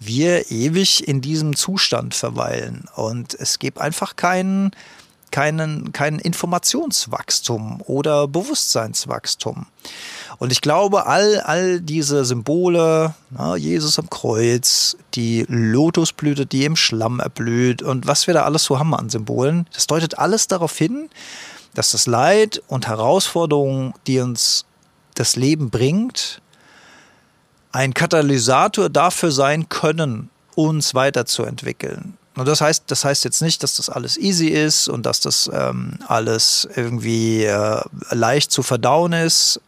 wir 0.00 0.50
ewig 0.50 1.06
in 1.06 1.20
diesem 1.20 1.56
Zustand 1.56 2.14
verweilen 2.14 2.86
und 2.94 3.34
es 3.34 3.58
gibt 3.58 3.78
einfach 3.78 4.16
keinen 4.16 4.70
keinen, 5.36 5.92
kein 5.92 6.18
Informationswachstum 6.18 7.82
oder 7.82 8.26
Bewusstseinswachstum. 8.26 9.66
Und 10.38 10.50
ich 10.50 10.62
glaube, 10.62 11.04
all, 11.04 11.42
all 11.42 11.82
diese 11.82 12.24
Symbole, 12.24 13.14
na, 13.28 13.54
Jesus 13.54 13.98
am 13.98 14.08
Kreuz, 14.08 14.96
die 15.12 15.44
Lotusblüte, 15.46 16.46
die 16.46 16.64
im 16.64 16.74
Schlamm 16.74 17.20
erblüht 17.20 17.82
und 17.82 18.06
was 18.06 18.26
wir 18.26 18.32
da 18.32 18.44
alles 18.44 18.64
so 18.64 18.78
haben 18.78 18.94
an 18.94 19.10
Symbolen, 19.10 19.68
das 19.74 19.86
deutet 19.86 20.18
alles 20.18 20.48
darauf 20.48 20.74
hin, 20.74 21.10
dass 21.74 21.90
das 21.90 22.06
Leid 22.06 22.62
und 22.68 22.86
Herausforderungen, 22.86 23.92
die 24.06 24.20
uns 24.20 24.64
das 25.16 25.36
Leben 25.36 25.68
bringt, 25.68 26.40
ein 27.72 27.92
Katalysator 27.92 28.88
dafür 28.88 29.32
sein 29.32 29.68
können, 29.68 30.30
uns 30.54 30.94
weiterzuentwickeln. 30.94 32.16
Und 32.36 32.46
das 32.46 32.60
heißt, 32.60 32.84
das 32.88 33.04
heißt 33.04 33.24
jetzt 33.24 33.40
nicht, 33.40 33.62
dass 33.62 33.76
das 33.76 33.88
alles 33.88 34.18
easy 34.18 34.48
ist 34.48 34.88
und 34.88 35.06
dass 35.06 35.20
das 35.20 35.50
ähm, 35.52 35.98
alles 36.06 36.68
irgendwie 36.76 37.44
äh, 37.44 37.80
leicht 38.10 38.52
zu 38.52 38.62
verdauen 38.62 39.14
ist. 39.14 39.60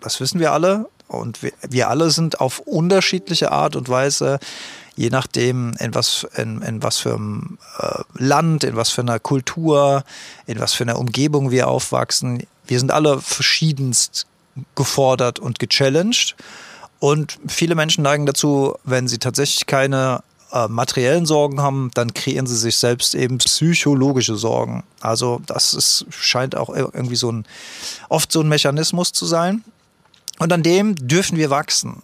Das 0.00 0.18
wissen 0.20 0.40
wir 0.40 0.52
alle. 0.52 0.88
Und 1.08 1.42
wir, 1.42 1.52
wir 1.68 1.88
alle 1.88 2.10
sind 2.10 2.40
auf 2.40 2.60
unterschiedliche 2.60 3.52
Art 3.52 3.76
und 3.76 3.88
Weise, 3.88 4.40
je 4.96 5.10
nachdem, 5.10 5.74
in 5.78 5.94
was, 5.94 6.26
in, 6.36 6.62
in 6.62 6.82
was 6.82 6.98
für 6.98 7.14
einem 7.14 7.58
äh, 7.78 8.02
Land, 8.14 8.64
in 8.64 8.76
was 8.76 8.90
für 8.90 9.02
einer 9.02 9.20
Kultur, 9.20 10.02
in 10.46 10.58
was 10.58 10.72
für 10.72 10.84
einer 10.84 10.98
Umgebung 10.98 11.50
wir 11.50 11.68
aufwachsen. 11.68 12.44
Wir 12.66 12.80
sind 12.80 12.90
alle 12.90 13.20
verschiedenst 13.20 14.26
gefordert 14.74 15.38
und 15.38 15.58
gechallenged. 15.58 16.34
Und 16.98 17.38
viele 17.46 17.74
Menschen 17.74 18.02
neigen 18.02 18.24
dazu, 18.24 18.74
wenn 18.84 19.06
sie 19.06 19.18
tatsächlich 19.18 19.66
keine 19.66 20.22
äh, 20.52 20.68
materiellen 20.68 21.26
Sorgen 21.26 21.60
haben, 21.60 21.90
dann 21.94 22.14
kreieren 22.14 22.46
sie 22.46 22.56
sich 22.56 22.76
selbst 22.76 23.14
eben 23.14 23.38
psychologische 23.38 24.36
Sorgen. 24.36 24.84
Also 25.00 25.40
das 25.46 25.74
ist, 25.74 26.06
scheint 26.10 26.56
auch 26.56 26.68
irgendwie 26.68 27.16
so 27.16 27.30
ein, 27.30 27.46
oft 28.08 28.30
so 28.30 28.40
ein 28.40 28.48
Mechanismus 28.48 29.12
zu 29.12 29.26
sein. 29.26 29.64
Und 30.38 30.52
an 30.52 30.62
dem 30.62 30.94
dürfen 30.96 31.38
wir 31.38 31.50
wachsen. 31.50 32.02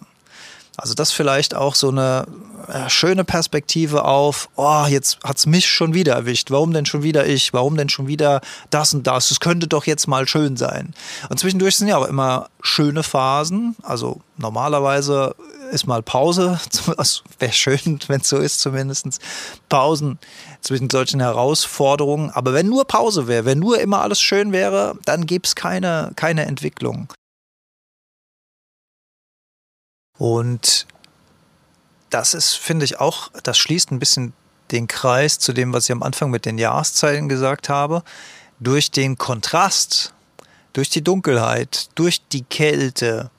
Also 0.77 0.93
das 0.95 1.11
vielleicht 1.11 1.55
auch 1.55 1.75
so 1.75 1.89
eine 1.89 2.25
äh, 2.67 2.89
schöne 2.89 3.23
Perspektive 3.23 4.05
auf, 4.05 4.49
oh, 4.55 4.85
jetzt 4.87 5.19
hat's 5.23 5.45
mich 5.45 5.67
schon 5.67 5.93
wieder 5.93 6.13
erwischt. 6.13 6.49
Warum 6.49 6.73
denn 6.73 6.85
schon 6.85 7.03
wieder 7.03 7.27
ich? 7.27 7.53
Warum 7.53 7.77
denn 7.77 7.89
schon 7.89 8.07
wieder 8.07 8.41
das 8.69 8.93
und 8.93 9.05
das? 9.05 9.31
Es 9.31 9.39
könnte 9.39 9.67
doch 9.67 9.85
jetzt 9.85 10.07
mal 10.07 10.27
schön 10.27 10.57
sein. 10.57 10.93
Und 11.29 11.39
zwischendurch 11.39 11.75
sind 11.75 11.89
ja 11.89 11.97
auch 11.97 12.07
immer 12.07 12.49
schöne 12.61 13.03
Phasen. 13.03 13.75
Also 13.83 14.21
normalerweise 14.37 15.35
ist 15.71 15.85
mal 15.87 16.01
Pause. 16.01 16.59
Es 16.97 17.23
wäre 17.39 17.51
schön, 17.51 17.99
wenn 18.07 18.21
es 18.21 18.29
so 18.29 18.37
ist, 18.37 18.59
zumindest. 18.59 19.19
Pausen 19.69 20.19
zwischen 20.61 20.89
solchen 20.89 21.19
Herausforderungen. 21.19 22.31
Aber 22.31 22.53
wenn 22.53 22.67
nur 22.67 22.85
Pause 22.85 23.27
wäre, 23.27 23.45
wenn 23.45 23.59
nur 23.59 23.79
immer 23.79 24.01
alles 24.01 24.21
schön 24.21 24.51
wäre, 24.51 24.95
dann 25.05 25.25
gäbe 25.25 25.45
es 25.45 25.55
keine, 25.55 26.11
keine 26.15 26.45
Entwicklung. 26.45 27.09
Und 30.17 30.87
das 32.09 32.33
ist, 32.33 32.53
finde 32.53 32.85
ich, 32.85 32.99
auch, 32.99 33.29
das 33.43 33.57
schließt 33.57 33.91
ein 33.91 33.99
bisschen 33.99 34.33
den 34.71 34.87
Kreis 34.87 35.39
zu 35.39 35.53
dem, 35.53 35.73
was 35.73 35.85
ich 35.85 35.91
am 35.91 36.03
Anfang 36.03 36.29
mit 36.29 36.45
den 36.45 36.57
Jahreszeiten 36.57 37.29
gesagt 37.29 37.69
habe. 37.69 38.03
Durch 38.59 38.91
den 38.91 39.17
Kontrast, 39.17 40.13
durch 40.73 40.89
die 40.89 41.03
Dunkelheit, 41.03 41.89
durch 41.95 42.21
die 42.27 42.43
Kälte 42.43 43.29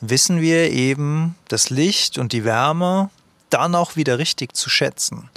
wissen 0.00 0.40
wir 0.40 0.70
eben 0.70 1.36
das 1.48 1.70
Licht 1.70 2.18
und 2.18 2.32
die 2.32 2.44
Wärme 2.44 3.10
dann 3.50 3.74
auch 3.74 3.96
wieder 3.96 4.18
richtig 4.18 4.56
zu 4.56 4.68
schätzen. 4.68 5.30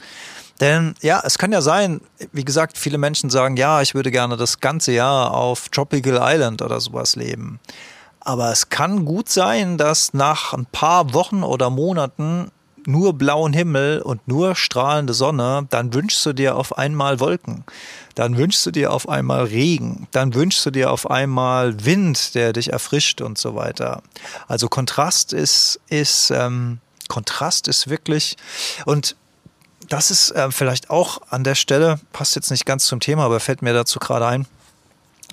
Denn 0.60 0.96
ja, 1.02 1.22
es 1.24 1.38
kann 1.38 1.52
ja 1.52 1.62
sein, 1.62 2.02
wie 2.32 2.46
gesagt, 2.46 2.78
viele 2.78 2.98
Menschen 2.98 3.30
sagen, 3.30 3.58
ja, 3.58 3.82
ich 3.82 3.94
würde 3.94 4.10
gerne 4.10 4.38
das 4.38 4.60
ganze 4.60 4.94
Jahr 4.94 5.34
auf 5.34 5.70
Tropical 5.70 6.20
Island 6.22 6.62
oder 6.62 6.80
sowas 6.80 7.16
leben. 7.16 7.60
Aber 8.26 8.52
es 8.52 8.70
kann 8.70 9.06
gut 9.06 9.30
sein, 9.30 9.78
dass 9.78 10.14
nach 10.14 10.52
ein 10.52 10.66
paar 10.66 11.14
Wochen 11.14 11.44
oder 11.44 11.70
Monaten 11.70 12.52
nur 12.88 13.14
blauen 13.14 13.54
Himmel 13.54 14.02
und 14.02 14.28
nur 14.28 14.56
strahlende 14.56 15.14
Sonne, 15.14 15.68
dann 15.70 15.94
wünschst 15.94 16.26
du 16.26 16.34
dir 16.34 16.56
auf 16.56 16.78
einmal 16.78 17.20
Wolken. 17.20 17.64
Dann 18.16 18.38
wünschst 18.38 18.66
du 18.66 18.72
dir 18.72 18.92
auf 18.92 19.08
einmal 19.08 19.46
Regen. 19.46 20.08
Dann 20.12 20.34
wünschst 20.34 20.66
du 20.66 20.72
dir 20.72 20.92
auf 20.92 21.10
einmal 21.10 21.86
Wind, 21.86 22.34
der 22.36 22.52
dich 22.52 22.74
erfrischt 22.74 23.22
und 23.22 23.38
so 23.38 23.56
weiter. 23.56 24.02
Also 24.48 24.70
Kontrast 24.70 25.32
ist, 25.32 25.80
ist, 25.90 26.32
ähm, 26.32 26.80
Kontrast 27.08 27.68
ist 27.68 27.90
wirklich, 27.90 28.38
und 28.86 29.16
das 29.88 30.10
ist 30.10 30.32
äh, 30.32 30.50
vielleicht 30.52 30.90
auch 30.90 31.22
an 31.30 31.44
der 31.44 31.56
Stelle, 31.56 32.00
passt 32.12 32.36
jetzt 32.36 32.50
nicht 32.50 32.66
ganz 32.66 32.86
zum 32.86 33.00
Thema, 33.00 33.26
aber 33.26 33.40
fällt 33.40 33.62
mir 33.62 33.74
dazu 33.74 34.00
gerade 34.00 34.26
ein. 34.26 34.48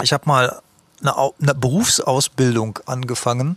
Ich 0.03 0.13
habe 0.13 0.25
mal 0.27 0.61
eine, 1.02 1.16
eine 1.40 1.54
Berufsausbildung 1.54 2.78
angefangen 2.87 3.56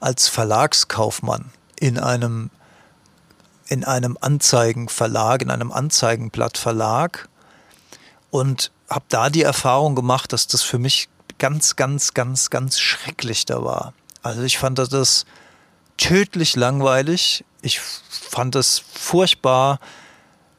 als 0.00 0.28
Verlagskaufmann 0.28 1.52
in 1.78 1.98
einem 1.98 2.50
in 3.68 3.84
einem 3.84 4.18
Anzeigenverlag, 4.20 5.42
in 5.42 5.50
einem 5.50 5.70
Anzeigenblattverlag 5.70 7.28
und 8.30 8.72
habe 8.88 9.04
da 9.08 9.30
die 9.30 9.42
Erfahrung 9.42 9.94
gemacht, 9.94 10.32
dass 10.32 10.48
das 10.48 10.62
für 10.62 10.80
mich 10.80 11.08
ganz, 11.38 11.76
ganz, 11.76 12.12
ganz, 12.12 12.50
ganz 12.50 12.80
schrecklich 12.80 13.46
da 13.46 13.64
war. 13.64 13.94
Also 14.22 14.42
ich 14.42 14.58
fand 14.58 14.78
das 14.78 15.24
tödlich 15.96 16.56
langweilig. 16.56 17.44
Ich 17.62 17.78
fand 17.80 18.56
es 18.56 18.82
furchtbar, 18.92 19.78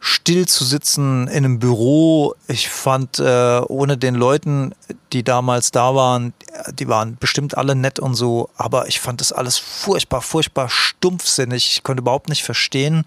still 0.04 0.48
zu 0.48 0.66
sitzen 0.66 1.28
in 1.28 1.46
einem 1.46 1.60
Büro. 1.60 2.34
Ich 2.48 2.70
fand, 2.70 3.20
äh, 3.20 3.62
ohne 3.68 3.98
den 3.98 4.16
Leuten, 4.16 4.74
die 5.14 5.24
damals 5.24 5.70
da 5.70 5.94
waren, 5.94 6.34
die 6.74 6.88
waren 6.88 7.18
bestimmt 7.18 7.56
alle 7.56 7.76
nett 7.76 8.00
und 8.00 8.16
so, 8.16 8.50
aber 8.58 8.88
ich 8.88 9.00
fand 9.00 9.22
das 9.22 9.32
alles 9.32 9.60
furchtbar, 9.60 10.22
furchtbar 10.22 10.70
stumpfsinnig. 10.70 11.68
Ich 11.68 11.84
konnte 11.84 12.02
überhaupt 12.02 12.30
nicht 12.30 12.44
verstehen, 12.44 13.06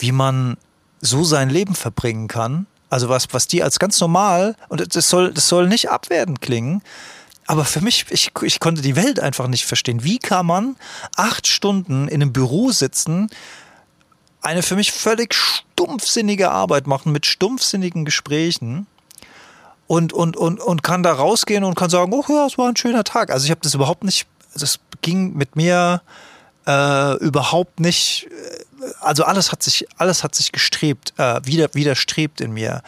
wie 0.00 0.10
man 0.10 0.56
so 1.00 1.22
sein 1.22 1.48
Leben 1.48 1.76
verbringen 1.76 2.26
kann. 2.26 2.66
Also 2.90 3.08
was, 3.08 3.28
was 3.30 3.46
die 3.46 3.62
als 3.62 3.78
ganz 3.78 4.00
normal, 4.00 4.56
und 4.68 4.96
das 4.96 5.08
soll, 5.08 5.32
das 5.32 5.48
soll 5.48 5.68
nicht 5.68 5.90
abwertend 5.90 6.40
klingen, 6.40 6.82
aber 7.46 7.64
für 7.64 7.80
mich, 7.80 8.06
ich, 8.10 8.32
ich 8.42 8.58
konnte 8.58 8.82
die 8.82 8.96
Welt 8.96 9.20
einfach 9.20 9.46
nicht 9.46 9.64
verstehen. 9.64 10.02
Wie 10.02 10.18
kann 10.18 10.46
man 10.46 10.76
acht 11.14 11.46
Stunden 11.46 12.08
in 12.08 12.20
einem 12.20 12.32
Büro 12.32 12.72
sitzen, 12.72 13.30
eine 14.46 14.62
für 14.62 14.76
mich 14.76 14.92
völlig 14.92 15.34
stumpfsinnige 15.34 16.50
Arbeit 16.50 16.86
machen 16.86 17.12
mit 17.12 17.26
stumpfsinnigen 17.26 18.04
Gesprächen 18.04 18.86
und, 19.86 20.12
und, 20.12 20.36
und, 20.36 20.60
und 20.60 20.82
kann 20.82 21.02
da 21.02 21.12
rausgehen 21.12 21.64
und 21.64 21.74
kann 21.74 21.90
sagen, 21.90 22.12
oh 22.12 22.24
ja, 22.28 22.46
es 22.46 22.56
war 22.56 22.68
ein 22.68 22.76
schöner 22.76 23.04
Tag. 23.04 23.30
Also 23.30 23.44
ich 23.44 23.50
habe 23.50 23.60
das 23.62 23.74
überhaupt 23.74 24.04
nicht, 24.04 24.26
das 24.54 24.78
ging 25.02 25.34
mit 25.34 25.56
mir 25.56 26.00
äh, 26.66 27.16
überhaupt 27.16 27.80
nicht, 27.80 28.28
äh, 28.30 28.84
also 29.00 29.24
alles 29.24 29.52
hat 29.52 29.62
sich, 29.62 29.86
alles 29.98 30.24
hat 30.24 30.34
sich 30.34 30.52
gestrebt, 30.52 31.12
äh, 31.18 31.40
wieder, 31.44 31.68
widerstrebt 31.74 32.40
in 32.40 32.52
mir. 32.52 32.82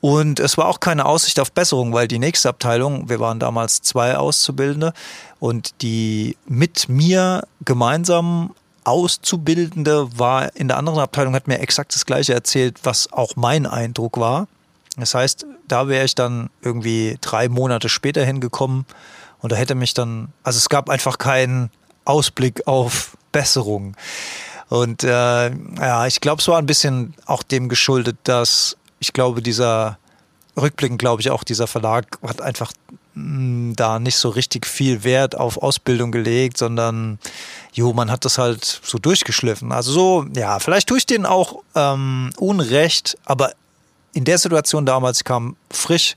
Und 0.00 0.38
es 0.38 0.58
war 0.58 0.66
auch 0.66 0.80
keine 0.80 1.06
Aussicht 1.06 1.40
auf 1.40 1.50
Besserung, 1.50 1.92
weil 1.92 2.08
die 2.08 2.18
nächste 2.18 2.50
Abteilung, 2.50 3.08
wir 3.08 3.20
waren 3.20 3.40
damals 3.40 3.80
zwei 3.80 4.16
Auszubildende 4.16 4.92
und 5.40 5.82
die 5.82 6.36
mit 6.46 6.88
mir 6.88 7.46
gemeinsam 7.64 8.54
Auszubildende 8.84 10.18
war 10.18 10.54
in 10.56 10.68
der 10.68 10.76
anderen 10.76 10.98
Abteilung, 10.98 11.34
hat 11.34 11.48
mir 11.48 11.58
exakt 11.58 11.94
das 11.94 12.06
Gleiche 12.06 12.34
erzählt, 12.34 12.80
was 12.82 13.12
auch 13.12 13.36
mein 13.36 13.66
Eindruck 13.66 14.18
war. 14.18 14.46
Das 14.96 15.14
heißt, 15.14 15.46
da 15.66 15.88
wäre 15.88 16.04
ich 16.04 16.14
dann 16.14 16.50
irgendwie 16.62 17.18
drei 17.20 17.48
Monate 17.48 17.88
später 17.88 18.24
hingekommen 18.24 18.86
und 19.40 19.52
da 19.52 19.56
hätte 19.56 19.74
mich 19.74 19.94
dann, 19.94 20.28
also 20.42 20.58
es 20.58 20.68
gab 20.68 20.88
einfach 20.88 21.18
keinen 21.18 21.70
Ausblick 22.04 22.66
auf 22.66 23.16
Besserung. 23.32 23.96
Und 24.68 25.04
äh, 25.04 25.50
ja, 25.50 26.06
ich 26.06 26.20
glaube, 26.20 26.40
es 26.40 26.48
war 26.48 26.58
ein 26.58 26.66
bisschen 26.66 27.14
auch 27.26 27.42
dem 27.42 27.68
geschuldet, 27.68 28.16
dass 28.24 28.76
ich 28.98 29.12
glaube, 29.12 29.42
dieser 29.42 29.98
rückblickend 30.56 30.98
glaube 30.98 31.20
ich 31.20 31.30
auch, 31.30 31.44
dieser 31.44 31.66
Verlag 31.66 32.18
hat 32.22 32.40
einfach 32.40 32.72
da 33.14 33.98
nicht 34.00 34.16
so 34.16 34.28
richtig 34.28 34.66
viel 34.66 35.04
Wert 35.04 35.36
auf 35.36 35.62
Ausbildung 35.62 36.10
gelegt, 36.10 36.58
sondern 36.58 37.18
jo, 37.72 37.92
man 37.92 38.10
hat 38.10 38.24
das 38.24 38.38
halt 38.38 38.80
so 38.82 38.98
durchgeschliffen. 38.98 39.70
Also 39.70 39.92
so, 39.92 40.26
ja, 40.34 40.58
vielleicht 40.58 40.88
tue 40.88 40.98
ich 40.98 41.06
denen 41.06 41.24
auch 41.26 41.62
ähm, 41.76 42.30
Unrecht, 42.38 43.16
aber 43.24 43.52
in 44.14 44.24
der 44.24 44.38
Situation 44.38 44.84
damals, 44.86 45.22
kam 45.24 45.56
frisch 45.70 46.16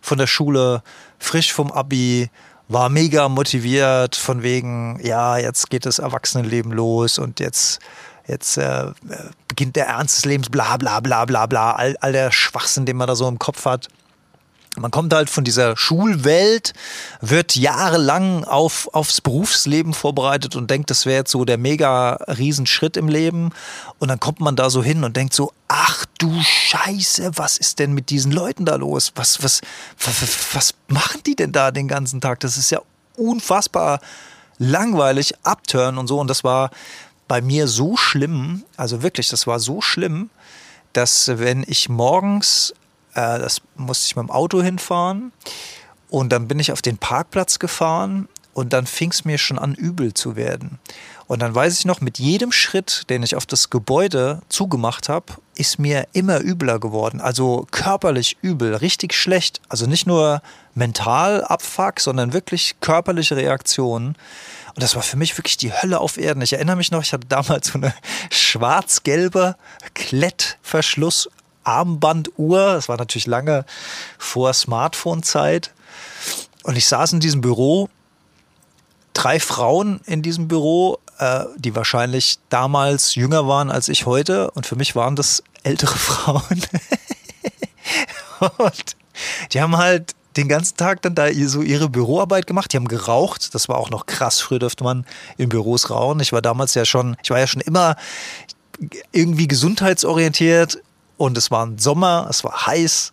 von 0.00 0.18
der 0.18 0.26
Schule, 0.26 0.82
frisch 1.18 1.52
vom 1.52 1.72
Abi, 1.72 2.30
war 2.68 2.88
mega 2.88 3.28
motiviert 3.28 4.16
von 4.16 4.42
wegen, 4.42 5.00
ja, 5.02 5.38
jetzt 5.38 5.70
geht 5.70 5.86
das 5.86 5.98
Erwachsenenleben 5.98 6.72
los 6.72 7.18
und 7.18 7.40
jetzt, 7.40 7.80
jetzt 8.26 8.56
äh, 8.56 8.86
beginnt 9.48 9.76
der 9.76 9.86
Ernst 9.86 10.18
des 10.18 10.24
Lebens, 10.24 10.48
bla 10.48 10.76
bla 10.76 11.00
bla 11.00 11.24
bla 11.24 11.46
bla, 11.46 11.72
all, 11.72 11.96
all 12.00 12.12
der 12.12 12.32
Schwachsinn, 12.32 12.86
den 12.86 12.96
man 12.96 13.06
da 13.06 13.16
so 13.16 13.28
im 13.28 13.38
Kopf 13.38 13.64
hat. 13.64 13.88
Man 14.78 14.90
kommt 14.90 15.14
halt 15.14 15.30
von 15.30 15.42
dieser 15.42 15.76
Schulwelt, 15.76 16.74
wird 17.20 17.56
jahrelang 17.56 18.44
auf, 18.44 18.88
aufs 18.92 19.20
Berufsleben 19.20 19.94
vorbereitet 19.94 20.54
und 20.54 20.70
denkt, 20.70 20.90
das 20.90 21.06
wäre 21.06 21.18
jetzt 21.18 21.30
so 21.30 21.44
der 21.44 21.56
mega 21.56 22.14
Riesenschritt 22.28 22.96
im 22.96 23.08
Leben. 23.08 23.50
Und 23.98 24.08
dann 24.08 24.20
kommt 24.20 24.40
man 24.40 24.54
da 24.54 24.68
so 24.68 24.82
hin 24.82 25.02
und 25.02 25.16
denkt 25.16 25.32
so, 25.32 25.52
ach 25.68 26.04
du 26.18 26.30
Scheiße, 26.42 27.32
was 27.36 27.56
ist 27.56 27.78
denn 27.78 27.92
mit 27.92 28.10
diesen 28.10 28.32
Leuten 28.32 28.66
da 28.66 28.76
los? 28.76 29.12
Was, 29.14 29.42
was, 29.42 29.62
was, 29.98 30.54
was 30.54 30.74
machen 30.88 31.22
die 31.24 31.36
denn 31.36 31.52
da 31.52 31.70
den 31.70 31.88
ganzen 31.88 32.20
Tag? 32.20 32.40
Das 32.40 32.58
ist 32.58 32.70
ja 32.70 32.80
unfassbar 33.16 34.00
langweilig, 34.58 35.34
abturn 35.42 35.96
und 35.96 36.06
so. 36.06 36.20
Und 36.20 36.28
das 36.28 36.44
war 36.44 36.70
bei 37.28 37.40
mir 37.40 37.66
so 37.66 37.96
schlimm, 37.96 38.64
also 38.76 39.02
wirklich, 39.02 39.28
das 39.28 39.46
war 39.46 39.58
so 39.58 39.80
schlimm, 39.80 40.30
dass 40.92 41.30
wenn 41.38 41.64
ich 41.66 41.88
morgens 41.88 42.74
äh, 43.16 43.38
das 43.38 43.62
musste 43.74 44.06
ich 44.06 44.16
mit 44.16 44.24
dem 44.24 44.30
Auto 44.30 44.62
hinfahren. 44.62 45.32
Und 46.08 46.30
dann 46.30 46.46
bin 46.46 46.60
ich 46.60 46.70
auf 46.70 46.82
den 46.82 46.98
Parkplatz 46.98 47.58
gefahren 47.58 48.28
und 48.52 48.72
dann 48.72 48.86
fing 48.86 49.10
es 49.10 49.24
mir 49.24 49.38
schon 49.38 49.58
an, 49.58 49.74
übel 49.74 50.14
zu 50.14 50.36
werden. 50.36 50.78
Und 51.26 51.42
dann 51.42 51.54
weiß 51.54 51.78
ich 51.78 51.84
noch, 51.84 52.00
mit 52.00 52.18
jedem 52.20 52.52
Schritt, 52.52 53.02
den 53.10 53.24
ich 53.24 53.34
auf 53.34 53.46
das 53.46 53.68
Gebäude 53.68 54.42
zugemacht 54.48 55.08
habe, 55.08 55.26
ist 55.56 55.78
mir 55.78 56.06
immer 56.12 56.40
übler 56.40 56.78
geworden. 56.78 57.20
Also 57.20 57.66
körperlich 57.72 58.36
übel, 58.42 58.76
richtig 58.76 59.12
schlecht. 59.12 59.60
Also 59.68 59.86
nicht 59.86 60.06
nur 60.06 60.40
mental 60.74 61.42
Abfuck, 61.42 61.98
sondern 61.98 62.32
wirklich 62.32 62.76
körperliche 62.80 63.34
Reaktionen. 63.34 64.16
Und 64.74 64.82
das 64.82 64.94
war 64.94 65.02
für 65.02 65.16
mich 65.16 65.36
wirklich 65.36 65.56
die 65.56 65.72
Hölle 65.72 65.98
auf 65.98 66.16
Erden. 66.16 66.42
Ich 66.42 66.52
erinnere 66.52 66.76
mich 66.76 66.92
noch, 66.92 67.02
ich 67.02 67.12
hatte 67.12 67.26
damals 67.26 67.68
so 67.68 67.78
eine 67.78 67.92
schwarz-gelbe 68.30 69.56
Klettverschluss 69.94 71.28
Armbanduhr. 71.66 72.74
Das 72.74 72.88
war 72.88 72.96
natürlich 72.96 73.26
lange 73.26 73.64
vor 74.18 74.52
Smartphone-Zeit. 74.52 75.72
Und 76.62 76.76
ich 76.76 76.86
saß 76.86 77.12
in 77.12 77.20
diesem 77.20 77.40
Büro, 77.40 77.88
drei 79.12 79.40
Frauen 79.40 80.00
in 80.04 80.22
diesem 80.22 80.48
Büro, 80.48 80.98
äh, 81.18 81.44
die 81.56 81.74
wahrscheinlich 81.74 82.38
damals 82.48 83.14
jünger 83.14 83.48
waren 83.48 83.70
als 83.70 83.88
ich 83.88 84.06
heute. 84.06 84.50
Und 84.52 84.66
für 84.66 84.76
mich 84.76 84.94
waren 84.94 85.16
das 85.16 85.42
ältere 85.62 85.94
Frauen. 85.96 86.62
und 88.58 88.96
die 89.52 89.60
haben 89.60 89.76
halt 89.76 90.14
den 90.36 90.48
ganzen 90.48 90.76
Tag 90.76 91.00
dann 91.02 91.14
da 91.14 91.32
so 91.32 91.62
ihre 91.62 91.88
Büroarbeit 91.88 92.46
gemacht. 92.46 92.72
Die 92.72 92.76
haben 92.76 92.88
geraucht. 92.88 93.54
Das 93.54 93.68
war 93.68 93.78
auch 93.78 93.90
noch 93.90 94.06
krass. 94.06 94.40
Früher 94.40 94.58
dürfte 94.58 94.84
man 94.84 95.06
in 95.38 95.48
Büros 95.48 95.88
rauchen. 95.88 96.20
Ich 96.20 96.32
war 96.32 96.42
damals 96.42 96.74
ja 96.74 96.84
schon, 96.84 97.16
ich 97.22 97.30
war 97.30 97.38
ja 97.38 97.46
schon 97.46 97.62
immer 97.62 97.96
irgendwie 99.12 99.48
gesundheitsorientiert 99.48 100.82
und 101.16 101.38
es 101.38 101.50
war 101.50 101.66
ein 101.66 101.78
Sommer, 101.78 102.26
es 102.30 102.44
war 102.44 102.66
heiß, 102.66 103.12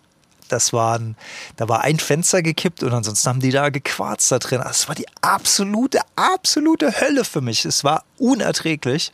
das 0.49 0.73
waren, 0.73 1.15
da 1.55 1.67
war 1.67 1.81
ein 1.81 1.99
Fenster 1.99 2.41
gekippt 2.41 2.83
und 2.83 2.93
ansonsten 2.93 3.29
haben 3.29 3.39
die 3.39 3.51
da 3.51 3.69
gequarzt 3.69 4.31
da 4.31 4.39
drin. 4.39 4.61
Das 4.63 4.87
war 4.87 4.95
die 4.95 5.07
absolute, 5.21 5.99
absolute 6.15 7.01
Hölle 7.01 7.23
für 7.23 7.41
mich. 7.41 7.65
Es 7.65 7.83
war 7.83 8.03
unerträglich. 8.19 9.11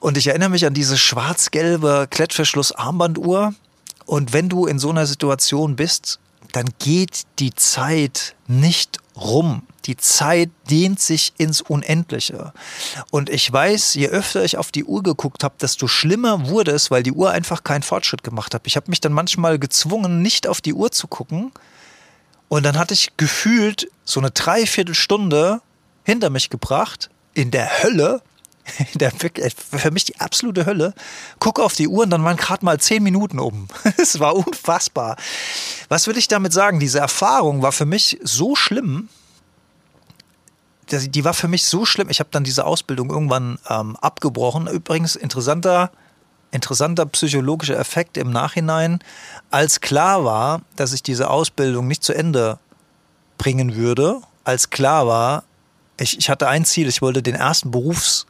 Und 0.00 0.16
ich 0.16 0.26
erinnere 0.26 0.48
mich 0.48 0.66
an 0.66 0.74
diese 0.74 0.96
schwarz-gelbe 0.96 2.08
Klettverschluss-Armbanduhr. 2.10 3.54
Und 4.06 4.32
wenn 4.32 4.48
du 4.48 4.66
in 4.66 4.78
so 4.78 4.90
einer 4.90 5.06
Situation 5.06 5.76
bist, 5.76 6.18
dann 6.52 6.68
geht 6.78 7.22
die 7.38 7.54
Zeit 7.54 8.34
nicht 8.46 8.98
rum. 9.16 9.62
Die 9.86 9.96
Zeit 9.96 10.50
dehnt 10.68 11.00
sich 11.00 11.32
ins 11.38 11.60
Unendliche. 11.60 12.52
Und 13.10 13.30
ich 13.30 13.50
weiß, 13.50 13.94
je 13.94 14.08
öfter 14.08 14.44
ich 14.44 14.56
auf 14.56 14.72
die 14.72 14.84
Uhr 14.84 15.02
geguckt 15.02 15.42
habe, 15.42 15.54
desto 15.60 15.88
schlimmer 15.88 16.48
wurde 16.48 16.72
es, 16.72 16.90
weil 16.90 17.02
die 17.02 17.12
Uhr 17.12 17.30
einfach 17.30 17.64
keinen 17.64 17.82
Fortschritt 17.82 18.22
gemacht 18.22 18.54
hat. 18.54 18.62
Ich 18.66 18.76
habe 18.76 18.90
mich 18.90 19.00
dann 19.00 19.12
manchmal 19.12 19.58
gezwungen, 19.58 20.22
nicht 20.22 20.46
auf 20.46 20.60
die 20.60 20.74
Uhr 20.74 20.90
zu 20.92 21.08
gucken. 21.08 21.52
Und 22.48 22.64
dann 22.64 22.78
hatte 22.78 22.94
ich 22.94 23.16
gefühlt 23.16 23.90
so 24.04 24.20
eine 24.20 24.30
Dreiviertelstunde 24.32 25.62
hinter 26.04 26.30
mich 26.30 26.50
gebracht, 26.50 27.08
in 27.32 27.50
der 27.50 27.82
Hölle, 27.82 28.22
der, 28.94 29.12
für 29.12 29.90
mich 29.90 30.04
die 30.04 30.20
absolute 30.20 30.66
Hölle. 30.66 30.94
Gucke 31.38 31.62
auf 31.62 31.74
die 31.74 31.88
Uhr 31.88 32.04
und 32.04 32.10
dann 32.10 32.24
waren 32.24 32.36
gerade 32.36 32.64
mal 32.64 32.78
zehn 32.78 33.02
Minuten 33.02 33.38
um. 33.38 33.68
Es 33.98 34.20
war 34.20 34.34
unfassbar. 34.34 35.16
Was 35.88 36.06
will 36.06 36.16
ich 36.16 36.28
damit 36.28 36.52
sagen? 36.52 36.80
Diese 36.80 36.98
Erfahrung 36.98 37.62
war 37.62 37.72
für 37.72 37.86
mich 37.86 38.18
so 38.22 38.56
schlimm. 38.56 39.08
Die 40.90 41.24
war 41.24 41.34
für 41.34 41.48
mich 41.48 41.64
so 41.66 41.84
schlimm. 41.84 42.08
Ich 42.10 42.18
habe 42.18 42.30
dann 42.32 42.42
diese 42.42 42.64
Ausbildung 42.64 43.10
irgendwann 43.10 43.58
ähm, 43.68 43.96
abgebrochen. 43.96 44.66
Übrigens 44.66 45.14
interessanter, 45.14 45.92
interessanter 46.50 47.06
psychologischer 47.06 47.78
Effekt 47.78 48.16
im 48.16 48.30
Nachhinein, 48.30 48.98
als 49.50 49.80
klar 49.80 50.24
war, 50.24 50.62
dass 50.74 50.92
ich 50.92 51.02
diese 51.02 51.30
Ausbildung 51.30 51.86
nicht 51.86 52.02
zu 52.02 52.12
Ende 52.12 52.58
bringen 53.38 53.76
würde, 53.76 54.20
als 54.42 54.70
klar 54.70 55.06
war, 55.06 55.44
ich, 56.00 56.18
ich 56.18 56.30
hatte 56.30 56.48
ein 56.48 56.64
Ziel, 56.64 56.88
ich 56.88 57.02
wollte 57.02 57.22
den 57.22 57.34
ersten 57.34 57.70
Berufs, 57.70 58.26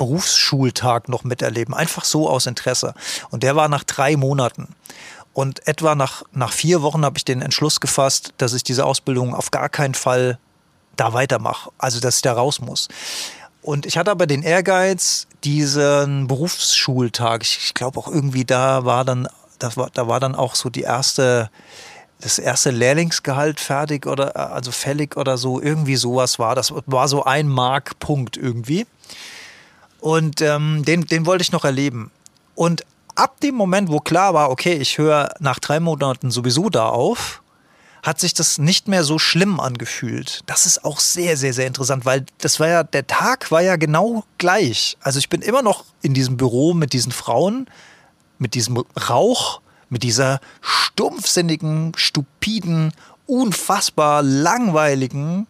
Berufsschultag 0.00 1.10
noch 1.10 1.24
miterleben, 1.24 1.74
einfach 1.74 2.06
so 2.06 2.26
aus 2.26 2.46
Interesse. 2.46 2.94
Und 3.28 3.42
der 3.42 3.54
war 3.54 3.68
nach 3.68 3.84
drei 3.84 4.16
Monaten. 4.16 4.74
Und 5.34 5.68
etwa 5.68 5.94
nach, 5.94 6.22
nach 6.32 6.54
vier 6.54 6.80
Wochen 6.80 7.04
habe 7.04 7.18
ich 7.18 7.26
den 7.26 7.42
Entschluss 7.42 7.80
gefasst, 7.80 8.32
dass 8.38 8.54
ich 8.54 8.64
diese 8.64 8.86
Ausbildung 8.86 9.34
auf 9.34 9.50
gar 9.50 9.68
keinen 9.68 9.92
Fall 9.92 10.38
da 10.96 11.12
weitermache, 11.12 11.70
also 11.76 12.00
dass 12.00 12.16
ich 12.16 12.22
da 12.22 12.32
raus 12.32 12.62
muss. 12.62 12.88
Und 13.60 13.84
ich 13.84 13.98
hatte 13.98 14.10
aber 14.10 14.26
den 14.26 14.42
Ehrgeiz, 14.42 15.26
diesen 15.44 16.26
Berufsschultag, 16.28 17.42
ich, 17.42 17.58
ich 17.62 17.74
glaube 17.74 17.98
auch 17.98 18.08
irgendwie 18.08 18.46
da 18.46 18.86
war 18.86 19.04
dann, 19.04 19.28
das 19.58 19.76
war, 19.76 19.90
da 19.92 20.08
war 20.08 20.18
dann 20.18 20.34
auch 20.34 20.54
so 20.54 20.70
die 20.70 20.80
erste, 20.80 21.50
das 22.22 22.38
erste 22.38 22.70
Lehrlingsgehalt 22.70 23.60
fertig 23.60 24.06
oder 24.06 24.34
also 24.54 24.72
fällig 24.72 25.18
oder 25.18 25.36
so, 25.36 25.60
irgendwie 25.60 25.96
sowas 25.96 26.38
war. 26.38 26.54
Das 26.54 26.72
war 26.86 27.06
so 27.06 27.24
ein 27.24 27.48
Markpunkt 27.48 28.38
irgendwie. 28.38 28.86
Und 30.00 30.40
ähm, 30.40 30.84
den, 30.84 31.06
den 31.06 31.26
wollte 31.26 31.42
ich 31.42 31.52
noch 31.52 31.64
erleben. 31.64 32.10
Und 32.54 32.84
ab 33.14 33.40
dem 33.40 33.54
Moment, 33.54 33.90
wo 33.90 34.00
klar 34.00 34.34
war, 34.34 34.50
okay, 34.50 34.74
ich 34.74 34.98
höre 34.98 35.34
nach 35.40 35.58
drei 35.58 35.80
Monaten 35.80 36.30
sowieso 36.30 36.70
da 36.70 36.88
auf, 36.88 37.42
hat 38.02 38.18
sich 38.18 38.32
das 38.32 38.58
nicht 38.58 38.88
mehr 38.88 39.04
so 39.04 39.18
schlimm 39.18 39.60
angefühlt. 39.60 40.40
Das 40.46 40.64
ist 40.64 40.84
auch 40.84 41.00
sehr, 41.00 41.36
sehr, 41.36 41.52
sehr 41.52 41.66
interessant, 41.66 42.06
weil 42.06 42.24
das 42.38 42.58
war 42.58 42.68
ja, 42.68 42.82
der 42.82 43.06
Tag 43.06 43.50
war 43.50 43.60
ja 43.60 43.76
genau 43.76 44.24
gleich. 44.38 44.96
Also 45.02 45.18
ich 45.18 45.28
bin 45.28 45.42
immer 45.42 45.62
noch 45.62 45.84
in 46.00 46.14
diesem 46.14 46.36
Büro 46.36 46.72
mit 46.72 46.92
diesen 46.92 47.12
Frauen, 47.12 47.66
mit 48.38 48.54
diesem 48.54 48.78
Rauch, 49.08 49.60
mit 49.90 50.02
dieser 50.02 50.40
stumpfsinnigen, 50.62 51.92
stupiden, 51.96 52.92
unfassbar 53.26 54.22
langweiligen, 54.22 55.46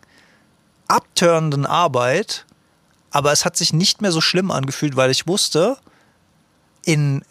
abtörenden 0.89 1.67
Arbeit. 1.67 2.47
Aber 3.11 3.33
es 3.33 3.45
hat 3.45 3.57
sich 3.57 3.73
nicht 3.73 4.03
mehr 4.03 4.13
so 4.13 4.21
schlimm 4.21 4.51
angefühlt, 4.51 4.97
weil 4.97 5.11
ich 5.11 5.27
wusste, 5.27 5.77
in 6.85 7.23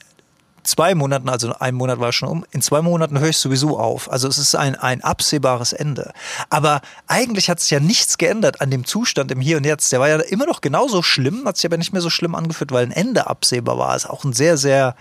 zwei 0.64 0.94
Monaten, 0.94 1.30
also 1.30 1.54
ein 1.60 1.76
Monat 1.76 2.00
war 2.00 2.12
schon 2.12 2.30
um, 2.30 2.46
in 2.52 2.62
zwei 2.62 2.82
Monaten 2.82 3.20
höre 3.20 3.30
ich 3.30 3.38
sowieso 3.38 3.80
auf. 3.80 4.12
Also 4.12 4.28
es 4.28 4.38
ist 4.38 4.56
ein, 4.56 4.76
ein 4.76 5.04
absehbares 5.04 5.74
Ende. 5.74 6.14
Aber 6.50 6.82
eigentlich 7.08 7.50
hat 7.50 7.60
sich 7.60 7.72
ja 7.72 7.80
nichts 7.80 8.18
geändert 8.18 8.62
an 8.62 8.70
dem 8.70 8.86
Zustand 8.86 9.32
im 9.32 9.42
Hier 9.42 9.58
und 9.58 9.66
Jetzt. 9.66 9.92
Der 9.92 10.00
war 10.00 10.10
ja 10.10 10.20
immer 10.20 10.46
noch 10.46 10.62
genauso 10.62 11.02
schlimm, 11.02 11.46
hat 11.46 11.58
sich 11.58 11.66
aber 11.66 11.78
nicht 11.78 11.94
mehr 11.94 12.02
so 12.02 12.10
schlimm 12.10 12.36
angefühlt, 12.36 12.72
weil 12.72 12.86
ein 12.86 12.92
Ende 12.92 13.28
absehbar 13.28 13.78
war. 13.78 13.96
Ist 13.96 14.10
auch 14.10 14.24
ein 14.24 14.34
sehr, 14.34 14.58
sehr 14.58 14.96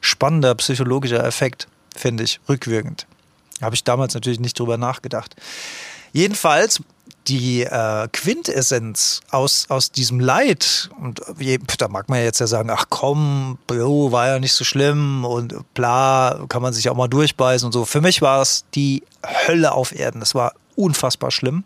spannender 0.00 0.54
psychologischer 0.56 1.24
Effekt, 1.24 1.68
finde 1.96 2.24
ich, 2.24 2.40
rückwirkend. 2.48 3.06
Habe 3.60 3.74
ich 3.74 3.84
damals 3.84 4.14
natürlich 4.14 4.40
nicht 4.40 4.58
drüber 4.58 4.76
nachgedacht. 4.76 5.36
Jedenfalls 6.12 6.82
die 7.28 7.62
äh, 7.62 8.08
Quintessenz 8.12 9.20
aus, 9.30 9.66
aus 9.68 9.90
diesem 9.92 10.20
Leid, 10.20 10.90
und 11.00 11.20
da 11.78 11.88
mag 11.88 12.08
man 12.08 12.22
jetzt 12.22 12.40
ja 12.40 12.46
sagen, 12.46 12.70
ach 12.70 12.86
komm, 12.88 13.58
jo, 13.70 14.12
war 14.12 14.28
ja 14.28 14.38
nicht 14.38 14.52
so 14.52 14.64
schlimm 14.64 15.24
und 15.24 15.54
bla, 15.74 16.44
kann 16.48 16.62
man 16.62 16.72
sich 16.72 16.88
auch 16.88 16.96
mal 16.96 17.08
durchbeißen 17.08 17.66
und 17.66 17.72
so. 17.72 17.84
Für 17.84 18.00
mich 18.00 18.22
war 18.22 18.42
es 18.42 18.64
die 18.74 19.02
Hölle 19.46 19.72
auf 19.72 19.94
Erden. 19.94 20.20
Das 20.20 20.34
war 20.34 20.52
unfassbar 20.76 21.30
schlimm. 21.30 21.64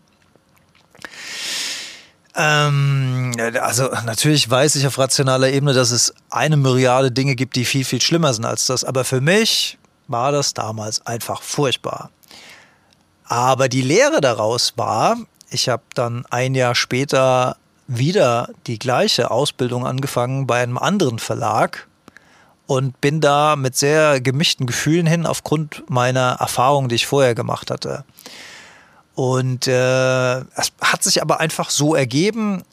Ähm, 2.35 3.35
also 3.61 3.89
natürlich 4.05 4.49
weiß 4.49 4.75
ich 4.75 4.85
auf 4.85 4.99
rationaler 4.99 5.49
Ebene, 5.49 5.73
dass 5.73 5.91
es 5.91 6.13
eine 6.29 6.55
Myriade 6.55 7.11
Dinge 7.11 7.35
gibt, 7.35 7.55
die 7.55 7.65
viel, 7.65 7.83
viel 7.83 8.01
schlimmer 8.01 8.33
sind 8.33 8.45
als 8.45 8.67
das. 8.67 8.83
Aber 8.83 9.03
für 9.03 9.21
mich 9.21 9.79
war 10.07 10.31
das 10.31 10.53
damals 10.53 11.05
einfach 11.05 11.41
furchtbar. 11.41 12.11
Aber 13.25 13.67
die 13.67 13.81
Lehre 13.81 14.21
daraus 14.21 14.73
war, 14.77 15.17
ich 15.49 15.69
habe 15.69 15.83
dann 15.93 16.25
ein 16.29 16.55
Jahr 16.55 16.75
später 16.75 17.57
wieder 17.87 18.49
die 18.67 18.79
gleiche 18.79 19.31
Ausbildung 19.31 19.85
angefangen 19.85 20.45
bei 20.45 20.61
einem 20.61 20.77
anderen 20.77 21.19
Verlag 21.19 21.87
und 22.65 22.99
bin 22.99 23.21
da 23.21 23.55
mit 23.55 23.77
sehr 23.77 24.19
gemischten 24.19 24.67
Gefühlen 24.67 25.07
hin 25.07 25.25
aufgrund 25.25 25.89
meiner 25.89 26.37
Erfahrungen, 26.39 26.89
die 26.89 26.95
ich 26.95 27.07
vorher 27.07 27.33
gemacht 27.33 27.71
hatte. 27.71 28.03
Und 29.15 29.67
äh, 29.67 30.39
es 30.39 30.73
hat 30.81 31.01
sich 31.01 31.21
aber 31.21 31.39
einfach 31.39 31.69
so 31.69 31.95
ergeben, 31.95 32.63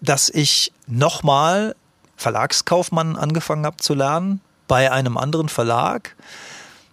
dass 0.00 0.28
ich 0.28 0.72
nochmal 0.86 1.74
Verlagskaufmann 2.16 3.16
angefangen 3.16 3.66
habe 3.66 3.78
zu 3.78 3.94
lernen 3.94 4.40
bei 4.68 4.92
einem 4.92 5.16
anderen 5.16 5.48
Verlag 5.48 6.14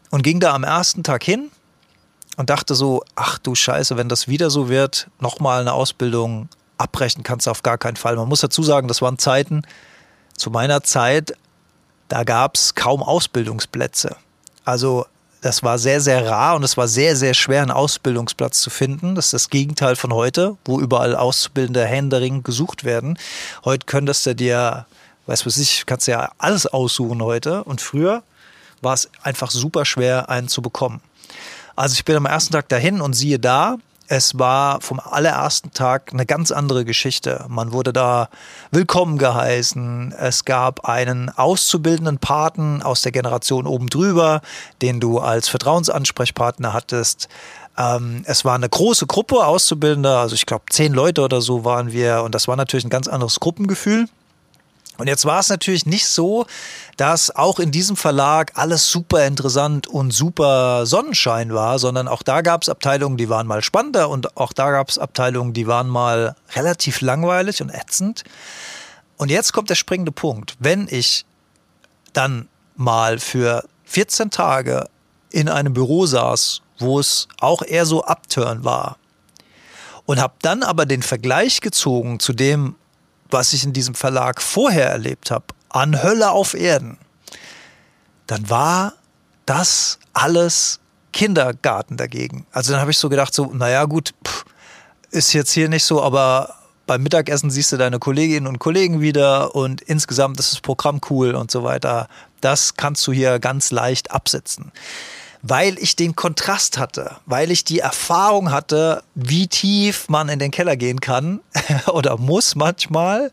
und 0.09 0.23
ging 0.23 0.39
da 0.39 0.53
am 0.53 0.63
ersten 0.63 1.03
Tag 1.03 1.23
hin 1.23 1.51
und 2.37 2.49
dachte 2.49 2.75
so, 2.75 3.03
ach 3.15 3.37
du 3.37 3.55
Scheiße, 3.55 3.97
wenn 3.97 4.09
das 4.09 4.27
wieder 4.27 4.49
so 4.49 4.69
wird, 4.69 5.07
nochmal 5.19 5.61
eine 5.61 5.73
Ausbildung 5.73 6.49
abbrechen 6.81 7.23
kannst 7.23 7.47
du 7.47 7.51
auf 7.51 7.63
gar 7.63 7.77
keinen 7.77 7.95
Fall. 7.95 8.15
Man 8.15 8.27
muss 8.27 8.41
dazu 8.41 8.63
sagen, 8.63 8.87
das 8.87 9.01
waren 9.01 9.17
Zeiten, 9.17 9.61
zu 10.35 10.49
meiner 10.49 10.81
Zeit, 10.83 11.33
da 12.09 12.23
gab 12.23 12.55
es 12.55 12.75
kaum 12.75 13.03
Ausbildungsplätze. 13.03 14.15
Also 14.65 15.05
das 15.41 15.63
war 15.63 15.79
sehr, 15.79 16.01
sehr 16.01 16.27
rar 16.29 16.55
und 16.55 16.63
es 16.63 16.77
war 16.77 16.87
sehr, 16.87 17.15
sehr 17.15 17.33
schwer, 17.33 17.61
einen 17.61 17.71
Ausbildungsplatz 17.71 18.61
zu 18.61 18.69
finden. 18.69 19.15
Das 19.15 19.25
ist 19.25 19.33
das 19.33 19.49
Gegenteil 19.49 19.95
von 19.95 20.13
heute, 20.13 20.57
wo 20.65 20.79
überall 20.79 21.15
auszubildende 21.15 21.85
Händering 21.85 22.43
gesucht 22.43 22.83
werden. 22.83 23.17
Heute 23.65 23.85
könntest 23.85 24.25
du 24.25 24.35
dir, 24.35 24.85
weißt 25.25 25.43
du 25.43 25.45
was 25.47 25.57
ich, 25.57 25.85
kannst 25.85 26.07
du 26.07 26.11
ja 26.11 26.31
alles 26.37 26.67
aussuchen 26.67 27.21
heute. 27.21 27.63
Und 27.63 27.81
früher 27.81 28.23
war 28.81 28.93
es 28.93 29.09
einfach 29.23 29.49
super 29.51 29.85
schwer, 29.85 30.29
einen 30.29 30.47
zu 30.47 30.61
bekommen. 30.61 31.01
Also 31.81 31.93
ich 31.93 32.05
bin 32.05 32.15
am 32.15 32.27
ersten 32.27 32.53
Tag 32.53 32.69
dahin 32.69 33.01
und 33.01 33.13
siehe 33.13 33.39
da, 33.39 33.77
es 34.07 34.37
war 34.37 34.81
vom 34.81 34.99
allerersten 34.99 35.73
Tag 35.73 36.13
eine 36.13 36.27
ganz 36.27 36.51
andere 36.51 36.85
Geschichte. 36.85 37.43
Man 37.47 37.71
wurde 37.71 37.91
da 37.91 38.29
willkommen 38.69 39.17
geheißen. 39.17 40.13
Es 40.15 40.45
gab 40.45 40.87
einen 40.87 41.31
auszubildenden 41.35 42.19
Paten 42.19 42.83
aus 42.83 43.01
der 43.01 43.11
Generation 43.11 43.65
oben 43.65 43.87
drüber, 43.89 44.41
den 44.83 44.99
du 44.99 45.17
als 45.17 45.49
Vertrauensansprechpartner 45.49 46.71
hattest. 46.71 47.29
Ähm, 47.75 48.21
es 48.25 48.45
war 48.45 48.53
eine 48.53 48.69
große 48.69 49.07
Gruppe 49.07 49.43
Auszubildender, 49.43 50.19
also 50.19 50.35
ich 50.35 50.45
glaube 50.45 50.65
zehn 50.69 50.93
Leute 50.93 51.23
oder 51.23 51.41
so 51.41 51.65
waren 51.65 51.91
wir 51.91 52.21
und 52.21 52.35
das 52.35 52.47
war 52.47 52.57
natürlich 52.57 52.85
ein 52.85 52.91
ganz 52.91 53.07
anderes 53.07 53.39
Gruppengefühl. 53.39 54.07
Und 55.01 55.07
jetzt 55.07 55.25
war 55.25 55.39
es 55.39 55.49
natürlich 55.49 55.87
nicht 55.87 56.07
so, 56.07 56.45
dass 56.95 57.35
auch 57.35 57.59
in 57.59 57.71
diesem 57.71 57.97
Verlag 57.97 58.51
alles 58.53 58.91
super 58.91 59.25
interessant 59.25 59.87
und 59.87 60.11
super 60.11 60.85
Sonnenschein 60.85 61.55
war, 61.55 61.79
sondern 61.79 62.07
auch 62.07 62.21
da 62.21 62.41
gab 62.41 62.61
es 62.61 62.69
Abteilungen, 62.69 63.17
die 63.17 63.27
waren 63.27 63.47
mal 63.47 63.63
spannender 63.63 64.09
und 64.09 64.37
auch 64.37 64.53
da 64.53 64.69
gab 64.69 64.89
es 64.89 64.99
Abteilungen, 64.99 65.53
die 65.53 65.65
waren 65.65 65.89
mal 65.89 66.35
relativ 66.53 67.01
langweilig 67.01 67.63
und 67.63 67.71
ätzend. 67.71 68.23
Und 69.17 69.31
jetzt 69.31 69.53
kommt 69.53 69.71
der 69.71 69.75
springende 69.75 70.11
Punkt. 70.11 70.55
Wenn 70.59 70.87
ich 70.87 71.25
dann 72.13 72.47
mal 72.75 73.17
für 73.17 73.63
14 73.85 74.29
Tage 74.29 74.87
in 75.31 75.49
einem 75.49 75.73
Büro 75.73 76.05
saß, 76.05 76.61
wo 76.77 76.99
es 76.99 77.27
auch 77.39 77.63
eher 77.63 77.87
so 77.87 78.03
Upturn 78.05 78.63
war, 78.63 78.97
und 80.05 80.19
habe 80.19 80.33
dann 80.41 80.61
aber 80.61 80.85
den 80.85 81.01
Vergleich 81.01 81.61
gezogen 81.61 82.19
zu 82.19 82.33
dem, 82.33 82.75
was 83.31 83.53
ich 83.53 83.63
in 83.63 83.73
diesem 83.73 83.95
Verlag 83.95 84.41
vorher 84.41 84.89
erlebt 84.89 85.31
habe, 85.31 85.45
an 85.69 86.01
Hölle 86.03 86.31
auf 86.31 86.53
Erden, 86.53 86.97
dann 88.27 88.49
war 88.49 88.93
das 89.45 89.99
alles 90.13 90.79
Kindergarten 91.13 91.97
dagegen. 91.97 92.45
Also 92.51 92.71
dann 92.71 92.81
habe 92.81 92.91
ich 92.91 92.97
so 92.97 93.09
gedacht, 93.09 93.33
so, 93.33 93.51
naja 93.53 93.85
gut, 93.85 94.13
pff, 94.25 94.45
ist 95.11 95.33
jetzt 95.33 95.51
hier 95.51 95.67
nicht 95.67 95.83
so, 95.83 96.01
aber 96.01 96.55
beim 96.87 97.03
Mittagessen 97.03 97.51
siehst 97.51 97.71
du 97.71 97.77
deine 97.77 97.99
Kolleginnen 97.99 98.47
und 98.47 98.59
Kollegen 98.59 99.01
wieder 99.01 99.55
und 99.55 99.81
insgesamt 99.81 100.39
ist 100.39 100.53
das 100.53 100.61
Programm 100.61 100.99
cool 101.09 101.35
und 101.35 101.51
so 101.51 101.63
weiter. 101.63 102.07
Das 102.41 102.75
kannst 102.75 103.05
du 103.07 103.11
hier 103.11 103.39
ganz 103.39 103.71
leicht 103.71 104.11
absetzen. 104.11 104.71
Weil 105.41 105.79
ich 105.79 105.95
den 105.95 106.15
Kontrast 106.15 106.77
hatte, 106.77 107.17
weil 107.25 107.51
ich 107.51 107.63
die 107.63 107.79
Erfahrung 107.79 108.51
hatte, 108.51 109.03
wie 109.15 109.47
tief 109.47 110.07
man 110.07 110.29
in 110.29 110.39
den 110.39 110.51
Keller 110.51 110.77
gehen 110.77 111.01
kann 111.01 111.39
oder 111.87 112.17
muss 112.17 112.55
manchmal. 112.55 113.31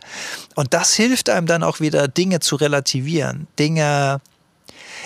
Und 0.55 0.73
das 0.75 0.95
hilft 0.95 1.29
einem 1.29 1.47
dann 1.47 1.63
auch 1.63 1.81
wieder, 1.81 2.09
Dinge 2.09 2.41
zu 2.41 2.57
relativieren, 2.57 3.47
Dinge. 3.59 4.21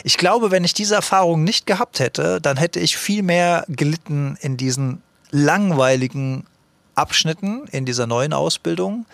Ich 0.05 0.17
glaube, 0.17 0.51
wenn 0.51 0.65
ich 0.65 0.75
diese 0.75 0.95
Erfahrung 0.95 1.45
nicht 1.45 1.67
gehabt 1.67 1.99
hätte, 1.99 2.41
dann 2.41 2.57
hätte 2.57 2.81
ich 2.81 2.97
viel 2.97 3.23
mehr 3.23 3.65
gelitten 3.69 4.37
in 4.41 4.57
diesen 4.57 5.03
langweiligen 5.31 6.47
Abschnitten 6.95 7.67
in 7.69 7.85
dieser 7.85 8.07
neuen 8.07 8.33
Ausbildung, 8.33 9.07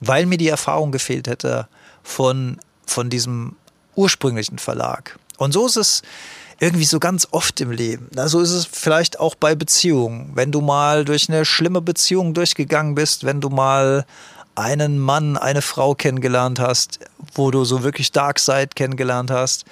weil 0.00 0.26
mir 0.26 0.38
die 0.38 0.48
Erfahrung 0.48 0.92
gefehlt 0.92 1.28
hätte 1.28 1.68
von, 2.02 2.58
von 2.86 3.10
diesem 3.10 3.56
ursprünglichen 3.94 4.58
Verlag. 4.58 5.18
Und 5.38 5.52
so 5.52 5.66
ist 5.66 5.76
es 5.76 6.02
irgendwie 6.58 6.84
so 6.84 6.98
ganz 6.98 7.28
oft 7.30 7.60
im 7.60 7.70
Leben. 7.70 8.08
Na, 8.14 8.28
so 8.28 8.40
ist 8.40 8.50
es 8.50 8.66
vielleicht 8.66 9.20
auch 9.20 9.34
bei 9.34 9.54
Beziehungen. 9.54 10.32
Wenn 10.34 10.52
du 10.52 10.60
mal 10.60 11.04
durch 11.04 11.28
eine 11.28 11.44
schlimme 11.44 11.80
Beziehung 11.80 12.34
durchgegangen 12.34 12.94
bist, 12.94 13.24
wenn 13.24 13.40
du 13.40 13.50
mal 13.50 14.06
einen 14.54 14.98
Mann, 14.98 15.36
eine 15.36 15.60
Frau 15.60 15.94
kennengelernt 15.94 16.58
hast, 16.58 16.98
wo 17.34 17.50
du 17.50 17.64
so 17.64 17.82
wirklich 17.82 18.10
Dark 18.10 18.38
Side 18.38 18.70
kennengelernt 18.74 19.30
hast, 19.30 19.66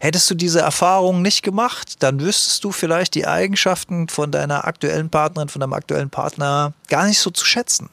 hättest 0.00 0.30
du 0.30 0.34
diese 0.36 0.60
Erfahrung 0.60 1.22
nicht 1.22 1.42
gemacht, 1.42 2.02
dann 2.02 2.20
wüsstest 2.20 2.62
du 2.62 2.70
vielleicht 2.70 3.16
die 3.16 3.26
Eigenschaften 3.26 4.08
von 4.08 4.30
deiner 4.30 4.64
aktuellen 4.64 5.10
Partnerin, 5.10 5.48
von 5.48 5.60
deinem 5.60 5.72
aktuellen 5.72 6.10
Partner 6.10 6.72
gar 6.88 7.06
nicht 7.06 7.18
so 7.18 7.30
zu 7.30 7.44
schätzen, 7.44 7.88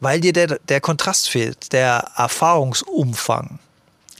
weil 0.00 0.20
dir 0.20 0.34
der, 0.34 0.58
der 0.68 0.82
Kontrast 0.82 1.30
fehlt, 1.30 1.72
der 1.72 2.10
Erfahrungsumfang 2.16 3.58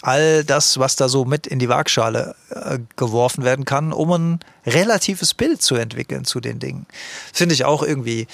all 0.02 0.44
das, 0.44 0.78
was 0.78 0.96
da 0.96 1.08
so 1.08 1.24
mit 1.24 1.46
in 1.46 1.58
die 1.58 1.68
Waagschale 1.68 2.34
äh, 2.50 2.78
geworfen 2.96 3.44
werden 3.44 3.64
kann, 3.64 3.92
um 3.92 4.12
ein 4.12 4.40
relatives 4.66 5.32
Bild 5.32 5.62
zu 5.62 5.76
entwickeln 5.76 6.24
zu 6.24 6.40
den 6.40 6.58
Dingen. 6.58 6.86
Finde 7.32 7.54
ich 7.54 7.64
auch 7.64 7.82
irgendwie 7.82 8.26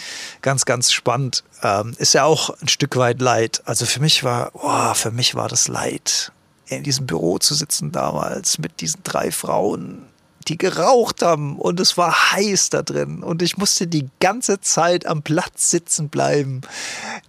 ganz, 0.42 0.64
ganz 0.64 0.90
spannend. 0.90 1.44
Ähm, 1.62 1.94
ist 1.98 2.14
ja 2.14 2.24
auch 2.24 2.50
ein 2.60 2.68
Stück 2.68 2.96
weit 2.96 3.20
Leid. 3.20 3.62
Also 3.66 3.84
für 3.84 4.00
mich 4.00 4.24
war, 4.24 4.50
oh, 4.54 4.94
für 4.94 5.10
mich 5.10 5.34
war 5.34 5.48
das 5.48 5.68
Leid, 5.68 6.32
in 6.66 6.82
diesem 6.82 7.06
Büro 7.06 7.38
zu 7.38 7.54
sitzen 7.54 7.92
damals 7.92 8.58
mit 8.58 8.80
diesen 8.80 9.02
drei 9.04 9.30
Frauen 9.30 10.06
die 10.48 10.58
geraucht 10.58 11.22
haben 11.22 11.58
und 11.58 11.80
es 11.80 11.96
war 11.96 12.32
heiß 12.32 12.70
da 12.70 12.82
drin 12.82 13.22
und 13.22 13.42
ich 13.42 13.56
musste 13.56 13.86
die 13.86 14.08
ganze 14.20 14.60
Zeit 14.60 15.06
am 15.06 15.22
Platz 15.22 15.70
sitzen 15.70 16.08
bleiben. 16.08 16.62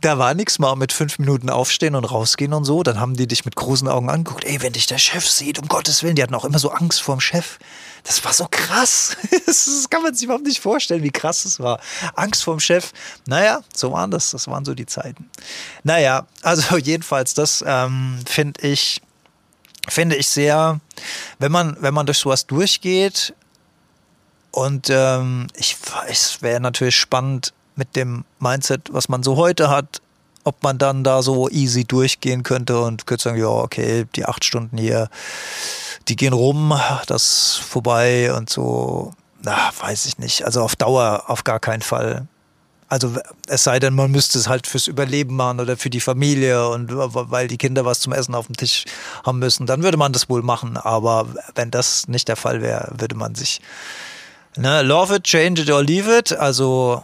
Da 0.01 0.17
war 0.17 0.34
nichts 0.34 0.60
mal 0.60 0.75
mit 0.75 0.93
fünf 0.93 1.19
Minuten 1.19 1.49
aufstehen 1.49 1.95
und 1.95 2.05
rausgehen 2.05 2.53
und 2.53 2.65
so. 2.65 2.84
Dann 2.84 2.99
haben 2.99 3.15
die 3.15 3.27
dich 3.27 3.45
mit 3.45 3.55
großen 3.55 3.88
Augen 3.88 4.10
angeguckt. 4.10 4.45
Ey, 4.45 4.62
wenn 4.62 4.73
dich 4.73 4.86
der 4.86 4.97
Chef 4.97 5.27
sieht, 5.27 5.60
um 5.60 5.67
Gottes 5.67 6.03
Willen, 6.03 6.15
die 6.15 6.23
hatten 6.23 6.36
auch 6.36 6.45
immer 6.45 6.60
so 6.60 6.71
Angst 6.71 7.01
vor 7.01 7.15
dem 7.15 7.21
Chef. 7.21 7.60
Das 8.03 8.23
war 8.23 8.34
so 8.34 8.47
krass. 8.49 9.17
Das 9.45 9.89
kann 9.89 10.03
man 10.03 10.13
sich 10.13 10.25
überhaupt 10.25 10.45
nicht 10.45 10.60
vorstellen, 10.60 11.01
wie 11.01 11.10
krass 11.10 11.43
es 11.43 11.60
war. 11.60 11.79
Angst 12.15 12.43
vor 12.43 12.55
dem 12.55 12.60
Chef. 12.60 12.91
Naja, 13.25 13.62
so 13.73 13.91
waren 13.91 14.12
das. 14.12 14.32
Das 14.32 14.47
waren 14.47 14.63
so 14.63 14.75
die 14.75 14.86
Zeiten. 14.86 15.29
Naja, 15.84 16.27
also 16.43 16.77
jedenfalls, 16.84 17.34
das 17.34 17.63
ähm, 17.65 18.19
finde 18.27 18.62
ich 18.62 19.01
finde 19.88 20.15
ich 20.15 20.28
sehr, 20.28 20.80
wenn 21.39 21.52
man, 21.52 21.78
wenn 21.80 21.94
man 21.94 22.06
durch 22.06 22.18
sowas 22.18 22.46
durchgeht 22.48 23.34
und 24.52 24.89
ähm, 24.89 25.48
ich 25.56 25.78
weiß, 25.80 26.42
wäre 26.42 26.60
natürlich 26.60 26.96
spannend 26.96 27.54
mit 27.76 27.96
dem 27.96 28.26
Mindset, 28.39 28.92
was 28.92 29.10
man 29.10 29.24
so 29.24 29.38
heute 29.38 29.70
hat, 29.70 30.02
ob 30.44 30.63
man 30.63 30.78
dann 30.78 31.04
da 31.04 31.22
so 31.22 31.50
easy 31.50 31.86
durchgehen 31.86 32.44
könnte 32.44 32.82
und 32.82 33.06
könnte 33.06 33.24
sagen, 33.24 33.39
ja, 33.39 33.48
okay, 33.48 34.06
die 34.15 34.26
acht 34.26 34.44
Stunden 34.44 34.78
hier, 34.78 35.10
die 36.08 36.15
gehen 36.15 36.34
rum, 36.34 36.80
das 37.08 37.56
vorbei 37.56 38.34
und 38.34 38.50
so, 38.50 39.13
na, 39.42 39.72
weiß 39.80 40.06
ich 40.06 40.18
nicht. 40.18 40.44
Also 40.44 40.62
auf 40.62 40.76
Dauer 40.76 41.26
auf 41.28 41.44
gar 41.44 41.60
keinen 41.60 41.82
Fall. 41.82 42.28
Also 42.89 43.13
es 43.47 43.63
sei 43.63 43.80
denn, 43.80 43.93
man 43.93 44.10
müsste 44.10 44.39
es 44.39 44.49
halt 44.49 44.65
fürs 44.65 44.88
Überleben 44.88 45.36
machen 45.36 45.60
oder 45.60 45.78
für 45.78 45.91
die 45.91 45.99
Familie 45.99 46.67
und 46.69 46.89
weil 46.91 47.47
die 47.47 47.60
Kinder 47.60 47.86
was 47.86 47.99
zum 47.99 48.13
Essen 48.13 48.34
auf 48.34 48.47
dem 48.47 48.58
Tisch 48.58 48.86
haben 49.23 49.38
müssen, 49.38 49.67
dann 49.67 49.84
würde 49.84 49.97
man 49.97 50.12
das 50.12 50.28
wohl 50.28 50.41
machen. 50.41 50.75
Aber 50.75 51.28
wenn 51.54 51.69
das 51.69 52.08
nicht 52.08 52.28
der 52.28 52.36
Fall 52.36 52.63
wäre, 52.63 52.91
würde 52.97 53.15
man 53.15 53.36
sich 53.36 53.62
ne, 54.58 54.82
love 54.82 55.15
it, 55.15 55.23
change 55.23 55.62
it 55.62 55.69
or 55.69 55.84
leave 55.84 56.17
it. 56.17 56.34
Also 56.34 57.04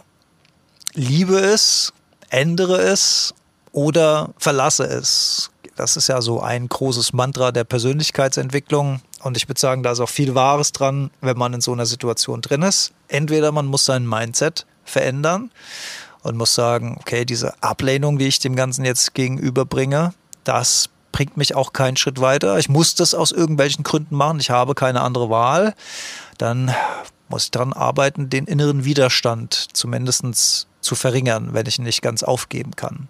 liebe 0.94 1.38
es, 1.38 1.92
ändere 2.30 2.78
es 2.78 3.32
oder 3.70 4.30
verlasse 4.38 4.84
es. 4.84 5.50
Das 5.76 5.96
ist 5.96 6.08
ja 6.08 6.20
so 6.20 6.40
ein 6.40 6.68
großes 6.68 7.12
Mantra 7.12 7.52
der 7.52 7.64
Persönlichkeitsentwicklung. 7.64 9.02
Und 9.22 9.36
ich 9.36 9.48
würde 9.48 9.60
sagen, 9.60 9.84
da 9.84 9.92
ist 9.92 10.00
auch 10.00 10.08
viel 10.08 10.34
Wahres 10.34 10.72
dran, 10.72 11.10
wenn 11.20 11.36
man 11.36 11.54
in 11.54 11.60
so 11.60 11.72
einer 11.72 11.86
Situation 11.86 12.40
drin 12.40 12.62
ist. 12.62 12.92
Entweder 13.08 13.52
man 13.52 13.66
muss 13.66 13.84
sein 13.84 14.04
Mindset 14.06 14.66
verändern 14.86 15.50
und 16.22 16.36
muss 16.36 16.54
sagen, 16.54 16.96
okay, 17.00 17.24
diese 17.24 17.62
Ablehnung, 17.62 18.18
die 18.18 18.26
ich 18.26 18.38
dem 18.38 18.56
Ganzen 18.56 18.84
jetzt 18.84 19.14
gegenüberbringe, 19.14 20.14
das 20.44 20.88
bringt 21.12 21.36
mich 21.36 21.54
auch 21.54 21.72
keinen 21.72 21.96
Schritt 21.96 22.20
weiter. 22.20 22.58
Ich 22.58 22.68
muss 22.68 22.94
das 22.94 23.14
aus 23.14 23.32
irgendwelchen 23.32 23.84
Gründen 23.84 24.16
machen. 24.16 24.40
Ich 24.40 24.50
habe 24.50 24.74
keine 24.74 25.00
andere 25.00 25.30
Wahl. 25.30 25.74
Dann 26.38 26.74
muss 27.28 27.44
ich 27.44 27.50
daran 27.50 27.72
arbeiten, 27.72 28.28
den 28.28 28.46
inneren 28.46 28.84
Widerstand 28.84 29.68
zumindest 29.72 30.66
zu 30.80 30.94
verringern, 30.94 31.50
wenn 31.52 31.66
ich 31.66 31.78
ihn 31.78 31.84
nicht 31.84 32.02
ganz 32.02 32.22
aufgeben 32.22 32.76
kann. 32.76 33.08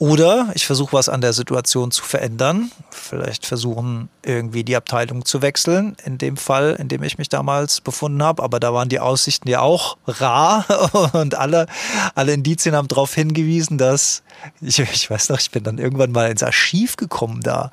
Oder 0.00 0.52
ich 0.54 0.64
versuche 0.64 0.92
was 0.92 1.08
an 1.08 1.20
der 1.20 1.32
Situation 1.32 1.90
zu 1.90 2.04
verändern. 2.04 2.70
Vielleicht 2.90 3.46
versuchen, 3.46 4.08
irgendwie 4.22 4.62
die 4.62 4.76
Abteilung 4.76 5.24
zu 5.24 5.42
wechseln. 5.42 5.96
In 6.04 6.18
dem 6.18 6.36
Fall, 6.36 6.76
in 6.78 6.86
dem 6.86 7.02
ich 7.02 7.18
mich 7.18 7.28
damals 7.28 7.80
befunden 7.80 8.22
habe. 8.22 8.44
Aber 8.44 8.60
da 8.60 8.72
waren 8.72 8.88
die 8.88 9.00
Aussichten 9.00 9.48
ja 9.48 9.60
auch 9.60 9.96
rar. 10.06 10.64
Und 11.14 11.34
alle, 11.34 11.66
alle 12.14 12.32
Indizien 12.32 12.76
haben 12.76 12.86
darauf 12.86 13.12
hingewiesen, 13.12 13.76
dass, 13.76 14.22
ich, 14.60 14.78
ich 14.78 15.10
weiß 15.10 15.30
noch, 15.30 15.40
ich 15.40 15.50
bin 15.50 15.64
dann 15.64 15.78
irgendwann 15.78 16.12
mal 16.12 16.30
ins 16.30 16.44
Archiv 16.44 16.96
gekommen 16.96 17.40
da. 17.40 17.72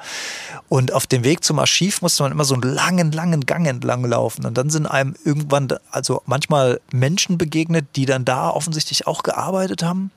Und 0.67 0.93
auf 0.93 1.05
dem 1.05 1.23
Weg 1.23 1.43
zum 1.43 1.59
Archiv 1.59 2.01
musste 2.01 2.23
man 2.23 2.31
immer 2.31 2.45
so 2.45 2.55
einen 2.55 2.63
langen, 2.63 3.11
langen 3.11 3.45
Gang 3.45 3.67
entlang 3.67 4.03
laufen. 4.03 4.47
Und 4.47 4.57
dann 4.57 4.71
sind 4.71 4.87
einem 4.87 5.13
irgendwann, 5.23 5.67
also 5.91 6.23
manchmal 6.25 6.81
Menschen 6.91 7.37
begegnet, 7.37 7.85
die 7.95 8.07
dann 8.07 8.25
da 8.25 8.49
offensichtlich 8.49 9.05
auch 9.05 9.21
gearbeitet 9.21 9.83
haben. 9.83 10.09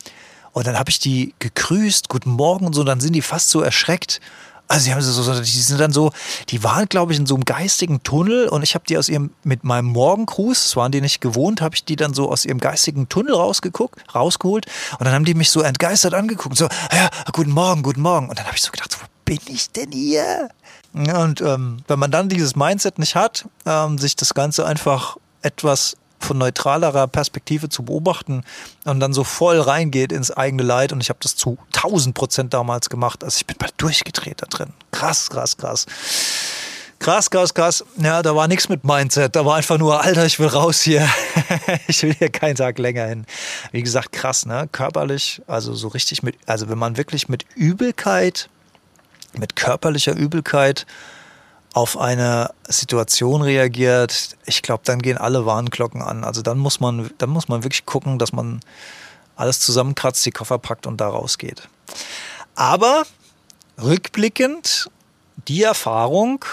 Und 0.58 0.66
dann 0.66 0.76
habe 0.76 0.90
ich 0.90 0.98
die 0.98 1.34
gegrüßt, 1.38 2.08
guten 2.08 2.32
Morgen 2.32 2.66
und 2.66 2.72
so, 2.72 2.80
und 2.80 2.88
dann 2.88 2.98
sind 2.98 3.12
die 3.12 3.22
fast 3.22 3.48
so 3.48 3.60
erschreckt. 3.60 4.20
Also 4.66 4.86
die 4.86 4.92
haben 4.92 5.00
so, 5.00 5.32
die 5.40 5.44
sind 5.44 5.80
dann 5.80 5.92
so, 5.92 6.10
die 6.48 6.64
waren, 6.64 6.88
glaube 6.88 7.12
ich, 7.12 7.18
in 7.20 7.26
so 7.26 7.36
einem 7.36 7.44
geistigen 7.44 8.02
Tunnel 8.02 8.48
und 8.48 8.64
ich 8.64 8.74
habe 8.74 8.84
die 8.84 8.98
aus 8.98 9.08
ihrem, 9.08 9.30
mit 9.44 9.62
meinem 9.62 9.86
Morgengruß, 9.86 10.64
das 10.64 10.74
waren 10.74 10.90
die 10.90 11.00
nicht 11.00 11.20
gewohnt, 11.20 11.60
habe 11.60 11.76
ich 11.76 11.84
die 11.84 11.94
dann 11.94 12.12
so 12.12 12.28
aus 12.28 12.44
ihrem 12.44 12.58
geistigen 12.58 13.08
Tunnel 13.08 13.34
rausgeguckt, 13.34 14.00
rausgeholt 14.12 14.66
und 14.98 15.04
dann 15.04 15.14
haben 15.14 15.24
die 15.24 15.34
mich 15.34 15.52
so 15.52 15.60
entgeistert 15.60 16.12
angeguckt, 16.12 16.58
so, 16.58 16.66
ja, 16.92 17.08
guten 17.32 17.52
Morgen, 17.52 17.84
guten 17.84 18.00
Morgen. 18.00 18.28
Und 18.28 18.36
dann 18.36 18.46
habe 18.46 18.56
ich 18.56 18.62
so 18.62 18.72
gedacht, 18.72 18.98
wo 19.00 19.06
bin 19.24 19.38
ich 19.46 19.70
denn 19.70 19.92
hier? 19.92 20.48
Und 20.92 21.40
ähm, 21.40 21.84
wenn 21.86 22.00
man 22.00 22.10
dann 22.10 22.28
dieses 22.28 22.56
Mindset 22.56 22.98
nicht 22.98 23.14
hat, 23.14 23.46
ähm, 23.64 23.96
sich 23.96 24.16
das 24.16 24.34
Ganze 24.34 24.66
einfach 24.66 25.18
etwas 25.40 25.96
von 26.18 26.38
neutralerer 26.38 27.06
Perspektive 27.06 27.68
zu 27.68 27.84
beobachten 27.84 28.44
und 28.84 29.00
dann 29.00 29.12
so 29.12 29.24
voll 29.24 29.60
reingeht 29.60 30.12
ins 30.12 30.30
eigene 30.30 30.62
Leid. 30.62 30.92
Und 30.92 31.00
ich 31.00 31.08
habe 31.08 31.20
das 31.22 31.36
zu 31.36 31.58
1000 31.74 32.14
Prozent 32.14 32.54
damals 32.54 32.90
gemacht. 32.90 33.24
Also 33.24 33.36
ich 33.38 33.46
bin 33.46 33.56
mal 33.60 33.70
durchgedreht 33.76 34.42
da 34.42 34.46
drin. 34.46 34.72
Krass, 34.90 35.30
krass, 35.30 35.56
krass. 35.56 35.86
Krass, 36.98 37.30
krass, 37.30 37.54
krass. 37.54 37.84
Ja, 37.96 38.22
da 38.22 38.34
war 38.34 38.48
nichts 38.48 38.68
mit 38.68 38.82
Mindset. 38.82 39.36
Da 39.36 39.44
war 39.44 39.56
einfach 39.56 39.78
nur, 39.78 40.02
Alter, 40.02 40.26
ich 40.26 40.40
will 40.40 40.48
raus 40.48 40.80
hier. 40.80 41.08
ich 41.86 42.02
will 42.02 42.12
hier 42.12 42.28
keinen 42.28 42.56
Tag 42.56 42.78
länger 42.78 43.06
hin. 43.06 43.24
Wie 43.70 43.82
gesagt, 43.82 44.10
krass, 44.12 44.46
ne? 44.46 44.68
Körperlich, 44.72 45.40
also 45.46 45.74
so 45.74 45.88
richtig 45.88 46.24
mit, 46.24 46.36
also 46.46 46.68
wenn 46.68 46.78
man 46.78 46.96
wirklich 46.96 47.28
mit 47.28 47.44
Übelkeit, 47.54 48.48
mit 49.38 49.54
körperlicher 49.54 50.16
Übelkeit 50.16 50.86
auf 51.78 51.96
eine 51.96 52.50
Situation 52.66 53.40
reagiert, 53.40 54.36
ich 54.46 54.62
glaube, 54.62 54.82
dann 54.84 55.00
gehen 55.00 55.16
alle 55.16 55.46
Warnglocken 55.46 56.02
an. 56.02 56.24
Also 56.24 56.42
dann 56.42 56.58
muss 56.58 56.80
man, 56.80 57.08
dann 57.18 57.30
muss 57.30 57.46
man 57.46 57.62
wirklich 57.62 57.86
gucken, 57.86 58.18
dass 58.18 58.32
man 58.32 58.58
alles 59.36 59.60
zusammenkratzt, 59.60 60.26
die 60.26 60.32
Koffer 60.32 60.58
packt 60.58 60.88
und 60.88 61.00
da 61.00 61.06
rausgeht. 61.06 61.68
Aber 62.56 63.04
rückblickend, 63.80 64.90
die 65.46 65.62
Erfahrung, 65.62 66.44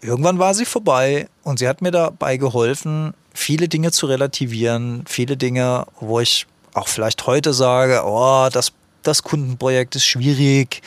irgendwann 0.00 0.40
war 0.40 0.54
sie 0.54 0.64
vorbei 0.64 1.28
und 1.44 1.60
sie 1.60 1.68
hat 1.68 1.80
mir 1.80 1.92
dabei 1.92 2.36
geholfen, 2.36 3.14
viele 3.32 3.68
Dinge 3.68 3.92
zu 3.92 4.06
relativieren, 4.06 5.04
viele 5.06 5.36
Dinge, 5.36 5.86
wo 6.00 6.18
ich 6.18 6.48
auch 6.74 6.88
vielleicht 6.88 7.24
heute 7.28 7.54
sage, 7.54 8.02
oh, 8.04 8.48
das, 8.52 8.72
das 9.04 9.22
Kundenprojekt 9.22 9.94
ist 9.94 10.06
schwierig, 10.06 10.82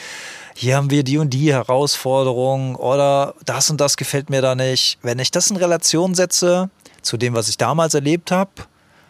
hier 0.56 0.76
haben 0.78 0.90
wir 0.90 1.04
die 1.04 1.18
und 1.18 1.32
die 1.32 1.52
Herausforderung 1.52 2.76
oder 2.76 3.36
das 3.46 3.70
und 3.70 3.82
das 3.82 3.98
gefällt 3.98 4.30
mir 4.30 4.42
da 4.42 4.56
nicht. 4.56 5.00
Wenn 5.02 5.20
ich 5.20 5.32
das 5.32 5.50
in 5.50 5.58
Relation 5.58 6.16
setze 6.16 6.70
zu 7.02 7.18
dem, 7.18 7.34
was 7.34 7.50
ich 7.50 7.58
damals 7.58 7.94
erlebt 7.94 8.32
habe, 8.32 8.52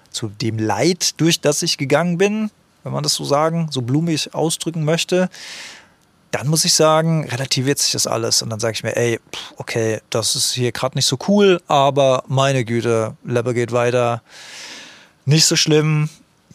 zu 0.09 0.29
dem 0.29 0.57
Leid, 0.57 1.19
durch 1.19 1.41
das 1.41 1.61
ich 1.61 1.77
gegangen 1.77 2.17
bin, 2.17 2.51
wenn 2.83 2.93
man 2.93 3.03
das 3.03 3.15
so 3.15 3.25
sagen, 3.25 3.67
so 3.71 3.81
blumig 3.81 4.33
ausdrücken 4.33 4.85
möchte, 4.85 5.29
dann 6.31 6.47
muss 6.47 6.65
ich 6.65 6.73
sagen, 6.73 7.29
relativiert 7.29 7.77
sich 7.77 7.91
das 7.91 8.07
alles. 8.07 8.41
Und 8.41 8.49
dann 8.49 8.59
sage 8.59 8.73
ich 8.73 8.83
mir, 8.83 8.95
ey, 8.95 9.19
okay, 9.57 10.01
das 10.09 10.35
ist 10.35 10.53
hier 10.53 10.71
gerade 10.71 10.97
nicht 10.97 11.05
so 11.05 11.17
cool, 11.27 11.61
aber 11.67 12.23
meine 12.27 12.65
Güte, 12.65 13.15
Leber 13.23 13.53
geht 13.53 13.71
weiter. 13.71 14.23
Nicht 15.25 15.45
so 15.45 15.55
schlimm, 15.55 16.09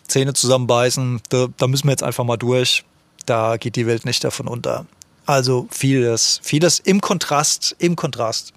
Zähne 0.08 0.34
zusammenbeißen, 0.34 1.20
da, 1.28 1.46
da 1.56 1.66
müssen 1.68 1.86
wir 1.86 1.92
jetzt 1.92 2.02
einfach 2.02 2.24
mal 2.24 2.36
durch. 2.36 2.84
Da 3.28 3.56
geht 3.56 3.76
die 3.76 3.86
Welt 3.86 4.04
nicht 4.04 4.24
davon 4.24 4.48
unter. 4.48 4.86
Also 5.26 5.68
vieles, 5.70 6.40
vieles 6.42 6.78
im 6.78 7.00
Kontrast, 7.00 7.76
im 7.78 7.96
Kontrast. 7.96 8.54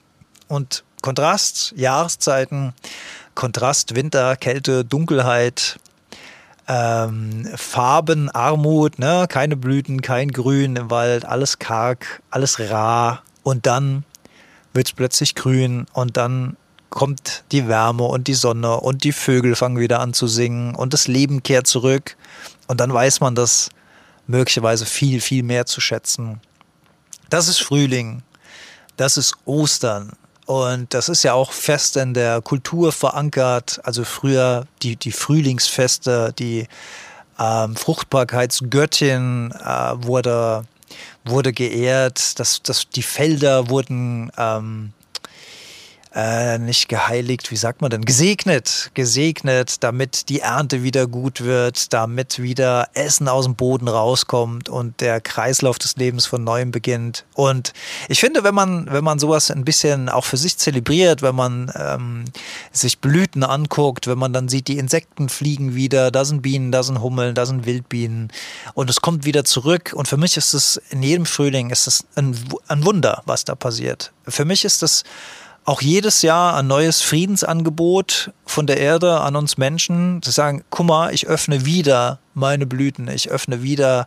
Und 0.48 0.84
Kontrast, 1.02 1.74
Jahreszeiten, 1.76 2.74
Kontrast, 3.36 3.96
Winter, 3.96 4.38
Kälte, 4.38 4.86
Dunkelheit, 4.86 5.80
ähm, 6.68 7.50
Farben, 7.56 8.30
Armut, 8.30 9.00
ne? 9.00 9.26
keine 9.28 9.58
Blüten, 9.58 10.02
kein 10.02 10.30
Grün 10.30 10.78
im 10.78 10.90
Wald, 10.90 11.26
alles 11.26 11.60
karg, 11.60 12.22
alles 12.30 12.60
rar. 12.60 13.24
Und 13.44 13.66
dann 13.66 14.06
wird 14.74 14.88
es 14.88 14.94
plötzlich 14.94 15.36
grün 15.36 15.88
und 15.92 16.16
dann 16.16 16.56
kommt 16.90 17.44
die 17.52 17.68
Wärme 17.68 18.04
und 18.04 18.28
die 18.28 18.34
Sonne 18.34 18.80
und 18.80 19.04
die 19.04 19.12
Vögel 19.12 19.56
fangen 19.56 19.80
wieder 19.80 20.00
an 20.00 20.14
zu 20.14 20.28
singen 20.28 20.76
und 20.76 20.94
das 20.94 21.08
Leben 21.08 21.44
kehrt 21.44 21.68
zurück. 21.68 22.16
Und 22.68 22.80
dann 22.80 22.94
weiß 22.94 23.20
man 23.20 23.36
das 23.36 23.70
möglicherweise 24.32 24.86
viel, 24.86 25.22
viel 25.22 25.44
mehr 25.44 25.66
zu 25.66 25.80
schätzen. 25.82 26.42
Das 27.30 27.48
ist 27.48 27.62
Frühling, 27.62 28.24
das 28.98 29.18
ist 29.18 29.36
Ostern, 29.46 30.14
und 30.52 30.94
das 30.94 31.08
ist 31.08 31.24
ja 31.24 31.34
auch 31.34 31.54
fest 31.54 31.96
in 31.96 32.14
der 32.14 32.42
Kultur 32.42 32.92
verankert. 32.92 33.80
Also 33.84 34.04
früher 34.04 34.66
die, 34.82 34.98
die 34.98 35.14
Frühlingsfeste, 35.14 36.34
die 36.38 36.68
ähm, 37.40 37.76
Fruchtbarkeitsgöttin 37.78 39.54
äh, 39.54 39.94
wurde, 40.04 40.66
wurde 41.24 41.54
geehrt. 41.54 42.38
Das, 42.38 42.62
das, 42.64 42.90
die 42.90 43.02
Felder 43.02 43.70
wurden 43.70 44.30
ähm, 44.38 44.92
äh, 46.14 46.58
nicht 46.58 46.90
geheiligt, 46.90 47.52
wie 47.52 47.56
sagt 47.56 47.82
man 47.82 47.90
denn? 47.90 48.04
Gesegnet, 48.04 48.92
gesegnet, 48.94 49.82
damit 49.82 50.28
die 50.28 50.42
Ernte 50.42 50.84
wieder 50.84 51.08
gut 51.08 51.42
wird, 51.42 51.94
damit 51.94 52.42
wieder 52.42 52.90
Essen 52.94 53.30
aus 53.30 53.46
dem 53.46 53.56
Boden 53.56 53.88
rauskommt 53.88 54.68
und 54.68 55.00
der 55.00 55.22
Kreislauf 55.22 55.80
des 55.80 55.96
Lebens 55.96 56.26
von 56.26 56.44
neuem 56.44 56.72
beginnt. 56.72 57.24
Und 57.34 57.72
ich 58.10 58.20
finde, 58.20 58.44
wenn 58.44 58.54
man, 58.54 58.92
wenn 58.92 59.06
man 59.06 59.20
sowas 59.20 59.52
ein 59.52 59.64
bisschen 59.64 60.10
auch 60.10 60.26
für 60.26 60.36
sich 60.36 60.58
zelebriert, 60.58 61.22
wenn 61.22 61.36
man 61.36 61.72
ähm, 61.76 62.26
sich 62.74 63.00
Blüten 63.00 63.44
anguckt, 63.44 64.08
wenn 64.08 64.18
man 64.18 64.34
dann 64.34 64.50
sieht, 64.50 64.68
die 64.68 64.80
Insekten 64.80 65.30
fliegen 65.30 65.76
wieder, 65.76 66.12
da 66.12 66.26
sind 66.26 66.42
Bienen, 66.42 66.74
da 66.74 66.84
sind 66.84 67.02
Hummeln, 67.02 67.36
da 67.36 67.46
sind 67.46 67.66
Wildbienen 67.66 68.34
und 68.74 68.90
es 68.90 69.00
kommt 69.00 69.24
wieder 69.24 69.46
zurück. 69.46 69.94
Und 69.96 70.10
für 70.10 70.18
mich 70.18 70.36
ist 70.36 70.54
es 70.54 70.76
in 70.90 71.04
jedem 71.04 71.26
Frühling 71.26 71.70
ist 71.70 71.88
es 71.88 72.04
ein, 72.16 72.36
ein 72.68 72.84
Wunder, 72.84 73.24
was 73.26 73.46
da 73.46 73.56
passiert. 73.56 74.12
Für 74.28 74.44
mich 74.44 74.66
ist 74.66 74.82
das 74.82 75.04
auch 75.72 75.82
jedes 75.82 76.22
Jahr 76.22 76.58
ein 76.58 76.68
neues 76.68 77.02
Friedensangebot 77.02 78.32
von 78.46 78.68
der 78.68 78.76
Erde 78.76 79.22
an 79.22 79.38
uns 79.38 79.58
Menschen, 79.58 80.22
zu 80.22 80.30
sagen, 80.30 80.66
guck 80.70 80.86
mal, 80.86 81.14
ich 81.14 81.28
öffne 81.28 81.66
wieder 81.66 82.20
meine 82.34 82.66
Blüten, 82.66 83.08
ich 83.08 83.30
öffne 83.30 83.64
wieder, 83.64 84.06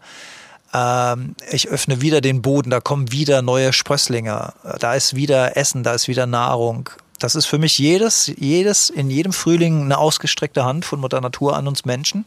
ähm, 0.75 1.35
ich 1.51 1.69
öffne 1.69 2.03
wieder 2.03 2.21
den 2.21 2.43
Boden, 2.43 2.69
da 2.69 2.81
kommen 2.81 3.13
wieder 3.13 3.41
neue 3.41 3.73
Sprösslinge, 3.73 4.53
da 4.79 4.95
ist 4.95 5.17
wieder 5.17 5.57
Essen, 5.57 5.83
da 5.83 5.95
ist 5.95 6.07
wieder 6.07 6.27
Nahrung. 6.27 6.91
Das 7.19 7.35
ist 7.35 7.47
für 7.47 7.59
mich 7.59 7.79
jedes, 7.79 8.31
jedes, 8.37 8.91
in 8.91 9.09
jedem 9.09 9.33
Frühling 9.33 9.85
eine 9.85 9.97
ausgestreckte 9.97 10.67
Hand 10.67 10.85
von 10.85 11.01
Mutter 11.01 11.23
Natur 11.23 11.57
an 11.57 11.67
uns 11.67 11.87
Menschen. 11.87 12.27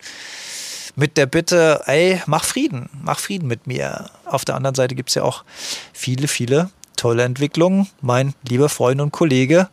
Mit 0.96 1.16
der 1.16 1.28
Bitte, 1.28 1.84
ey, 1.86 2.24
mach 2.26 2.44
Frieden, 2.44 2.90
mach 3.04 3.20
Frieden 3.20 3.48
mit 3.48 3.68
mir. 3.68 4.10
Auf 4.26 4.46
der 4.46 4.56
anderen 4.56 4.74
Seite 4.74 4.96
gibt 4.96 5.10
es 5.10 5.16
ja 5.16 5.22
auch 5.22 5.44
viele, 5.94 6.28
viele 6.28 6.72
tolle 6.98 7.24
Entwicklung. 7.24 7.88
Mein 8.02 8.34
lieber 8.48 8.68
Freund 8.68 9.00
und 9.00 9.12
Kollege 9.12 9.70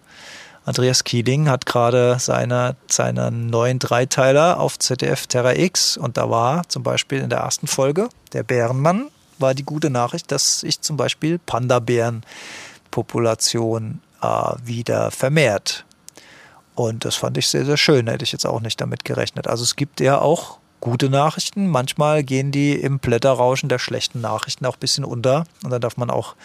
Andreas 0.66 1.04
Kieling 1.04 1.50
hat 1.50 1.66
gerade 1.66 2.16
seine, 2.18 2.74
seine 2.90 3.30
neuen 3.30 3.78
Dreiteiler 3.78 4.58
auf 4.58 4.78
ZDF 4.78 5.26
Terra 5.26 5.54
X 5.54 5.98
und 5.98 6.16
da 6.16 6.30
war 6.30 6.66
zum 6.70 6.82
Beispiel 6.82 7.18
in 7.18 7.28
der 7.28 7.40
ersten 7.40 7.66
Folge 7.66 8.08
der 8.32 8.44
Bärenmann 8.44 9.10
war 9.38 9.52
die 9.54 9.64
gute 9.64 9.90
Nachricht, 9.90 10.32
dass 10.32 10.60
sich 10.60 10.80
zum 10.80 10.96
Beispiel 10.96 11.38
Panda-Bären-Population 11.38 14.00
äh, 14.22 14.54
wieder 14.64 15.10
vermehrt. 15.10 15.84
Und 16.74 17.04
das 17.04 17.16
fand 17.16 17.36
ich 17.36 17.48
sehr, 17.48 17.66
sehr 17.66 17.76
schön. 17.76 18.06
Hätte 18.06 18.24
ich 18.24 18.32
jetzt 18.32 18.46
auch 18.46 18.60
nicht 18.60 18.80
damit 18.80 19.04
gerechnet. 19.04 19.48
Also 19.48 19.64
es 19.64 19.76
gibt 19.76 20.00
ja 20.00 20.18
auch 20.20 20.60
gute 20.80 21.10
Nachrichten. 21.10 21.68
Manchmal 21.68 22.22
gehen 22.22 22.52
die 22.52 22.74
im 22.74 23.00
Blätterrauschen 23.00 23.68
der 23.68 23.80
schlechten 23.80 24.20
Nachrichten 24.20 24.66
auch 24.66 24.76
ein 24.76 24.80
bisschen 24.80 25.04
unter. 25.04 25.46
Und 25.64 25.70
dann 25.70 25.80
darf 25.80 25.96
man 25.96 26.10
auch 26.10 26.36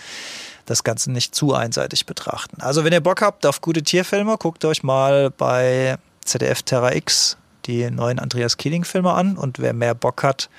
das 0.70 0.84
Ganze 0.84 1.12
nicht 1.12 1.34
zu 1.34 1.54
einseitig 1.54 2.06
betrachten. 2.06 2.62
Also 2.62 2.84
wenn 2.84 2.94
ihr 2.94 3.02
Bock 3.02 3.22
habt 3.22 3.46
auf 3.46 3.62
gute 3.62 3.82
Tierfilme, 3.82 4.38
guckt 4.38 4.64
euch 4.66 4.84
mal 4.84 5.32
bei 5.32 5.98
ZDF 6.24 6.62
Terra 6.62 6.94
X 6.94 7.38
die 7.66 7.90
neuen 7.90 8.20
Andreas 8.20 8.58
Keeling 8.58 8.84
Filme 8.84 9.14
an. 9.14 9.38
Und 9.38 9.60
wer 9.60 9.74
mehr 9.74 9.96
Bock 9.96 10.24
hat, 10.24 10.50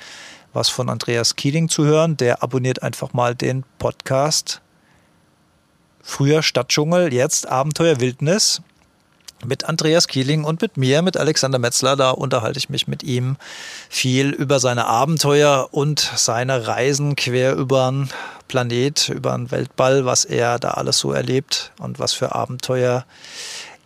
was 0.53 0.69
von 0.69 0.89
Andreas 0.89 1.37
Keeling 1.37 1.69
zu 1.69 1.85
hören, 1.85 2.17
der 2.17 2.43
abonniert 2.43 2.83
einfach 2.83 3.13
mal 3.13 3.35
den 3.35 3.65
Podcast. 3.79 4.61
Früher 6.03 6.43
Stadtdschungel, 6.43 7.13
jetzt 7.13 7.47
Abenteuer 7.49 8.01
Wildnis 8.01 8.63
mit 9.45 9.65
Andreas 9.65 10.09
Kieling 10.09 10.45
und 10.45 10.61
mit 10.61 10.77
mir, 10.77 11.03
mit 11.03 11.17
Alexander 11.17 11.59
Metzler. 11.59 11.97
Da 11.97 12.11
unterhalte 12.11 12.59
ich 12.59 12.69
mich 12.69 12.89
mit 12.89 13.03
ihm 13.03 13.37
viel 13.89 14.31
über 14.31 14.61
seine 14.61 14.87
Abenteuer 14.87 15.69
und 15.71 16.01
seine 16.17 16.67
Reisen 16.67 17.17
quer 17.17 17.55
über 17.55 17.91
den 17.91 18.09
Planet, 18.49 19.09
über 19.09 19.33
den 19.33 19.51
Weltball, 19.51 20.05
was 20.05 20.25
er 20.25 20.59
da 20.59 20.71
alles 20.73 20.99
so 20.99 21.13
erlebt 21.13 21.73
und 21.79 21.99
was 21.99 22.13
für 22.13 22.35
Abenteuer 22.35 23.05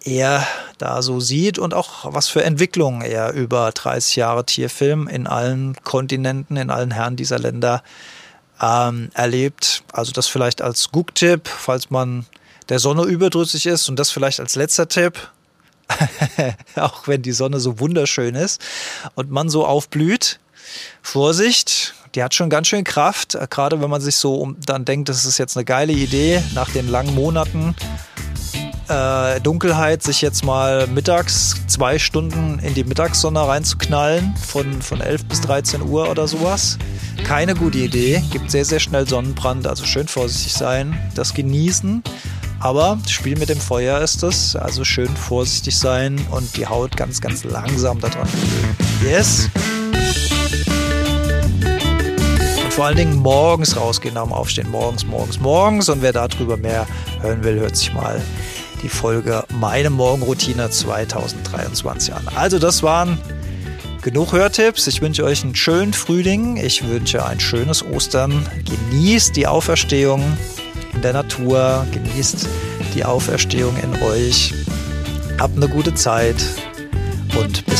er 0.04 0.46
da 0.78 1.02
so 1.02 1.20
sieht 1.20 1.58
und 1.58 1.72
auch 1.74 2.12
was 2.12 2.28
für 2.28 2.44
Entwicklungen 2.44 3.02
er 3.02 3.32
über 3.32 3.72
30 3.72 4.16
Jahre 4.16 4.44
Tierfilm 4.44 5.08
in 5.08 5.26
allen 5.26 5.76
Kontinenten, 5.82 6.56
in 6.56 6.70
allen 6.70 6.90
Herren 6.90 7.16
dieser 7.16 7.38
Länder 7.38 7.82
ähm, 8.60 9.10
erlebt. 9.14 9.82
Also 9.92 10.12
das 10.12 10.26
vielleicht 10.26 10.62
als 10.62 10.90
Gucktipp, 10.90 11.48
falls 11.48 11.90
man 11.90 12.26
der 12.68 12.78
Sonne 12.78 13.04
überdrüssig 13.04 13.66
ist 13.66 13.88
und 13.88 13.98
das 13.98 14.10
vielleicht 14.10 14.40
als 14.40 14.54
letzter 14.56 14.88
Tipp. 14.88 15.30
auch 16.76 17.06
wenn 17.06 17.22
die 17.22 17.32
Sonne 17.32 17.60
so 17.60 17.80
wunderschön 17.80 18.34
ist 18.34 18.60
und 19.14 19.30
man 19.30 19.48
so 19.48 19.66
aufblüht. 19.66 20.40
Vorsicht, 21.02 21.94
die 22.14 22.22
hat 22.22 22.34
schon 22.34 22.50
ganz 22.50 22.68
schön 22.68 22.84
Kraft, 22.84 23.36
gerade 23.50 23.80
wenn 23.80 23.90
man 23.90 24.00
sich 24.00 24.16
so 24.16 24.54
dann 24.64 24.84
denkt, 24.84 25.08
das 25.08 25.24
ist 25.24 25.38
jetzt 25.38 25.56
eine 25.56 25.64
geile 25.64 25.92
Idee, 25.92 26.42
nach 26.54 26.70
den 26.70 26.88
langen 26.88 27.14
Monaten 27.14 27.74
äh, 28.88 29.40
Dunkelheit, 29.40 30.02
sich 30.02 30.20
jetzt 30.20 30.44
mal 30.44 30.86
mittags 30.86 31.56
zwei 31.66 31.98
Stunden 31.98 32.58
in 32.58 32.74
die 32.74 32.84
Mittagssonne 32.84 33.40
reinzuknallen, 33.40 34.34
von, 34.36 34.82
von 34.82 35.00
11 35.00 35.24
bis 35.26 35.40
13 35.42 35.82
Uhr 35.82 36.10
oder 36.10 36.28
sowas. 36.28 36.78
Keine 37.24 37.54
gute 37.54 37.78
Idee, 37.78 38.22
gibt 38.30 38.50
sehr, 38.50 38.64
sehr 38.64 38.80
schnell 38.80 39.08
Sonnenbrand, 39.08 39.66
also 39.66 39.84
schön 39.84 40.08
vorsichtig 40.08 40.52
sein, 40.52 40.98
das 41.14 41.34
genießen. 41.34 42.02
Aber 42.64 42.98
Spiel 43.06 43.36
mit 43.38 43.50
dem 43.50 43.60
Feuer 43.60 44.00
ist 44.00 44.22
es, 44.22 44.56
also 44.56 44.84
schön 44.84 45.14
vorsichtig 45.14 45.78
sein 45.78 46.18
und 46.30 46.56
die 46.56 46.66
Haut 46.66 46.96
ganz, 46.96 47.20
ganz 47.20 47.44
langsam 47.44 48.00
daran 48.00 48.26
gewöhnen. 48.26 48.76
Yes! 49.04 49.50
Und 52.64 52.72
vor 52.72 52.86
allen 52.86 52.96
Dingen 52.96 53.16
morgens 53.16 53.76
rausgehen 53.76 54.16
am 54.16 54.32
Aufstehen. 54.32 54.70
Morgens, 54.70 55.04
morgens, 55.04 55.38
morgens. 55.40 55.90
Und 55.90 56.00
wer 56.00 56.14
darüber 56.14 56.56
mehr 56.56 56.86
hören 57.20 57.44
will, 57.44 57.60
hört 57.60 57.76
sich 57.76 57.92
mal 57.92 58.18
die 58.82 58.88
Folge 58.88 59.44
Meine 59.60 59.90
Morgenroutine 59.90 60.70
2023 60.70 62.14
an. 62.14 62.26
Also 62.34 62.58
das 62.58 62.82
waren 62.82 63.18
genug 64.00 64.32
Hörtipps. 64.32 64.86
Ich 64.86 65.02
wünsche 65.02 65.24
euch 65.24 65.44
einen 65.44 65.54
schönen 65.54 65.92
Frühling. 65.92 66.56
Ich 66.56 66.88
wünsche 66.88 67.26
ein 67.26 67.40
schönes 67.40 67.84
Ostern. 67.84 68.48
Genießt 68.64 69.36
die 69.36 69.46
Auferstehung 69.46 70.22
in 70.94 71.02
der 71.02 71.12
Natur, 71.12 71.86
genießt 71.92 72.48
die 72.94 73.04
Auferstehung 73.04 73.74
in 73.82 74.02
euch. 74.02 74.54
Habt 75.38 75.56
eine 75.56 75.68
gute 75.68 75.94
Zeit 75.94 76.36
und 77.38 77.66
bis 77.66 77.73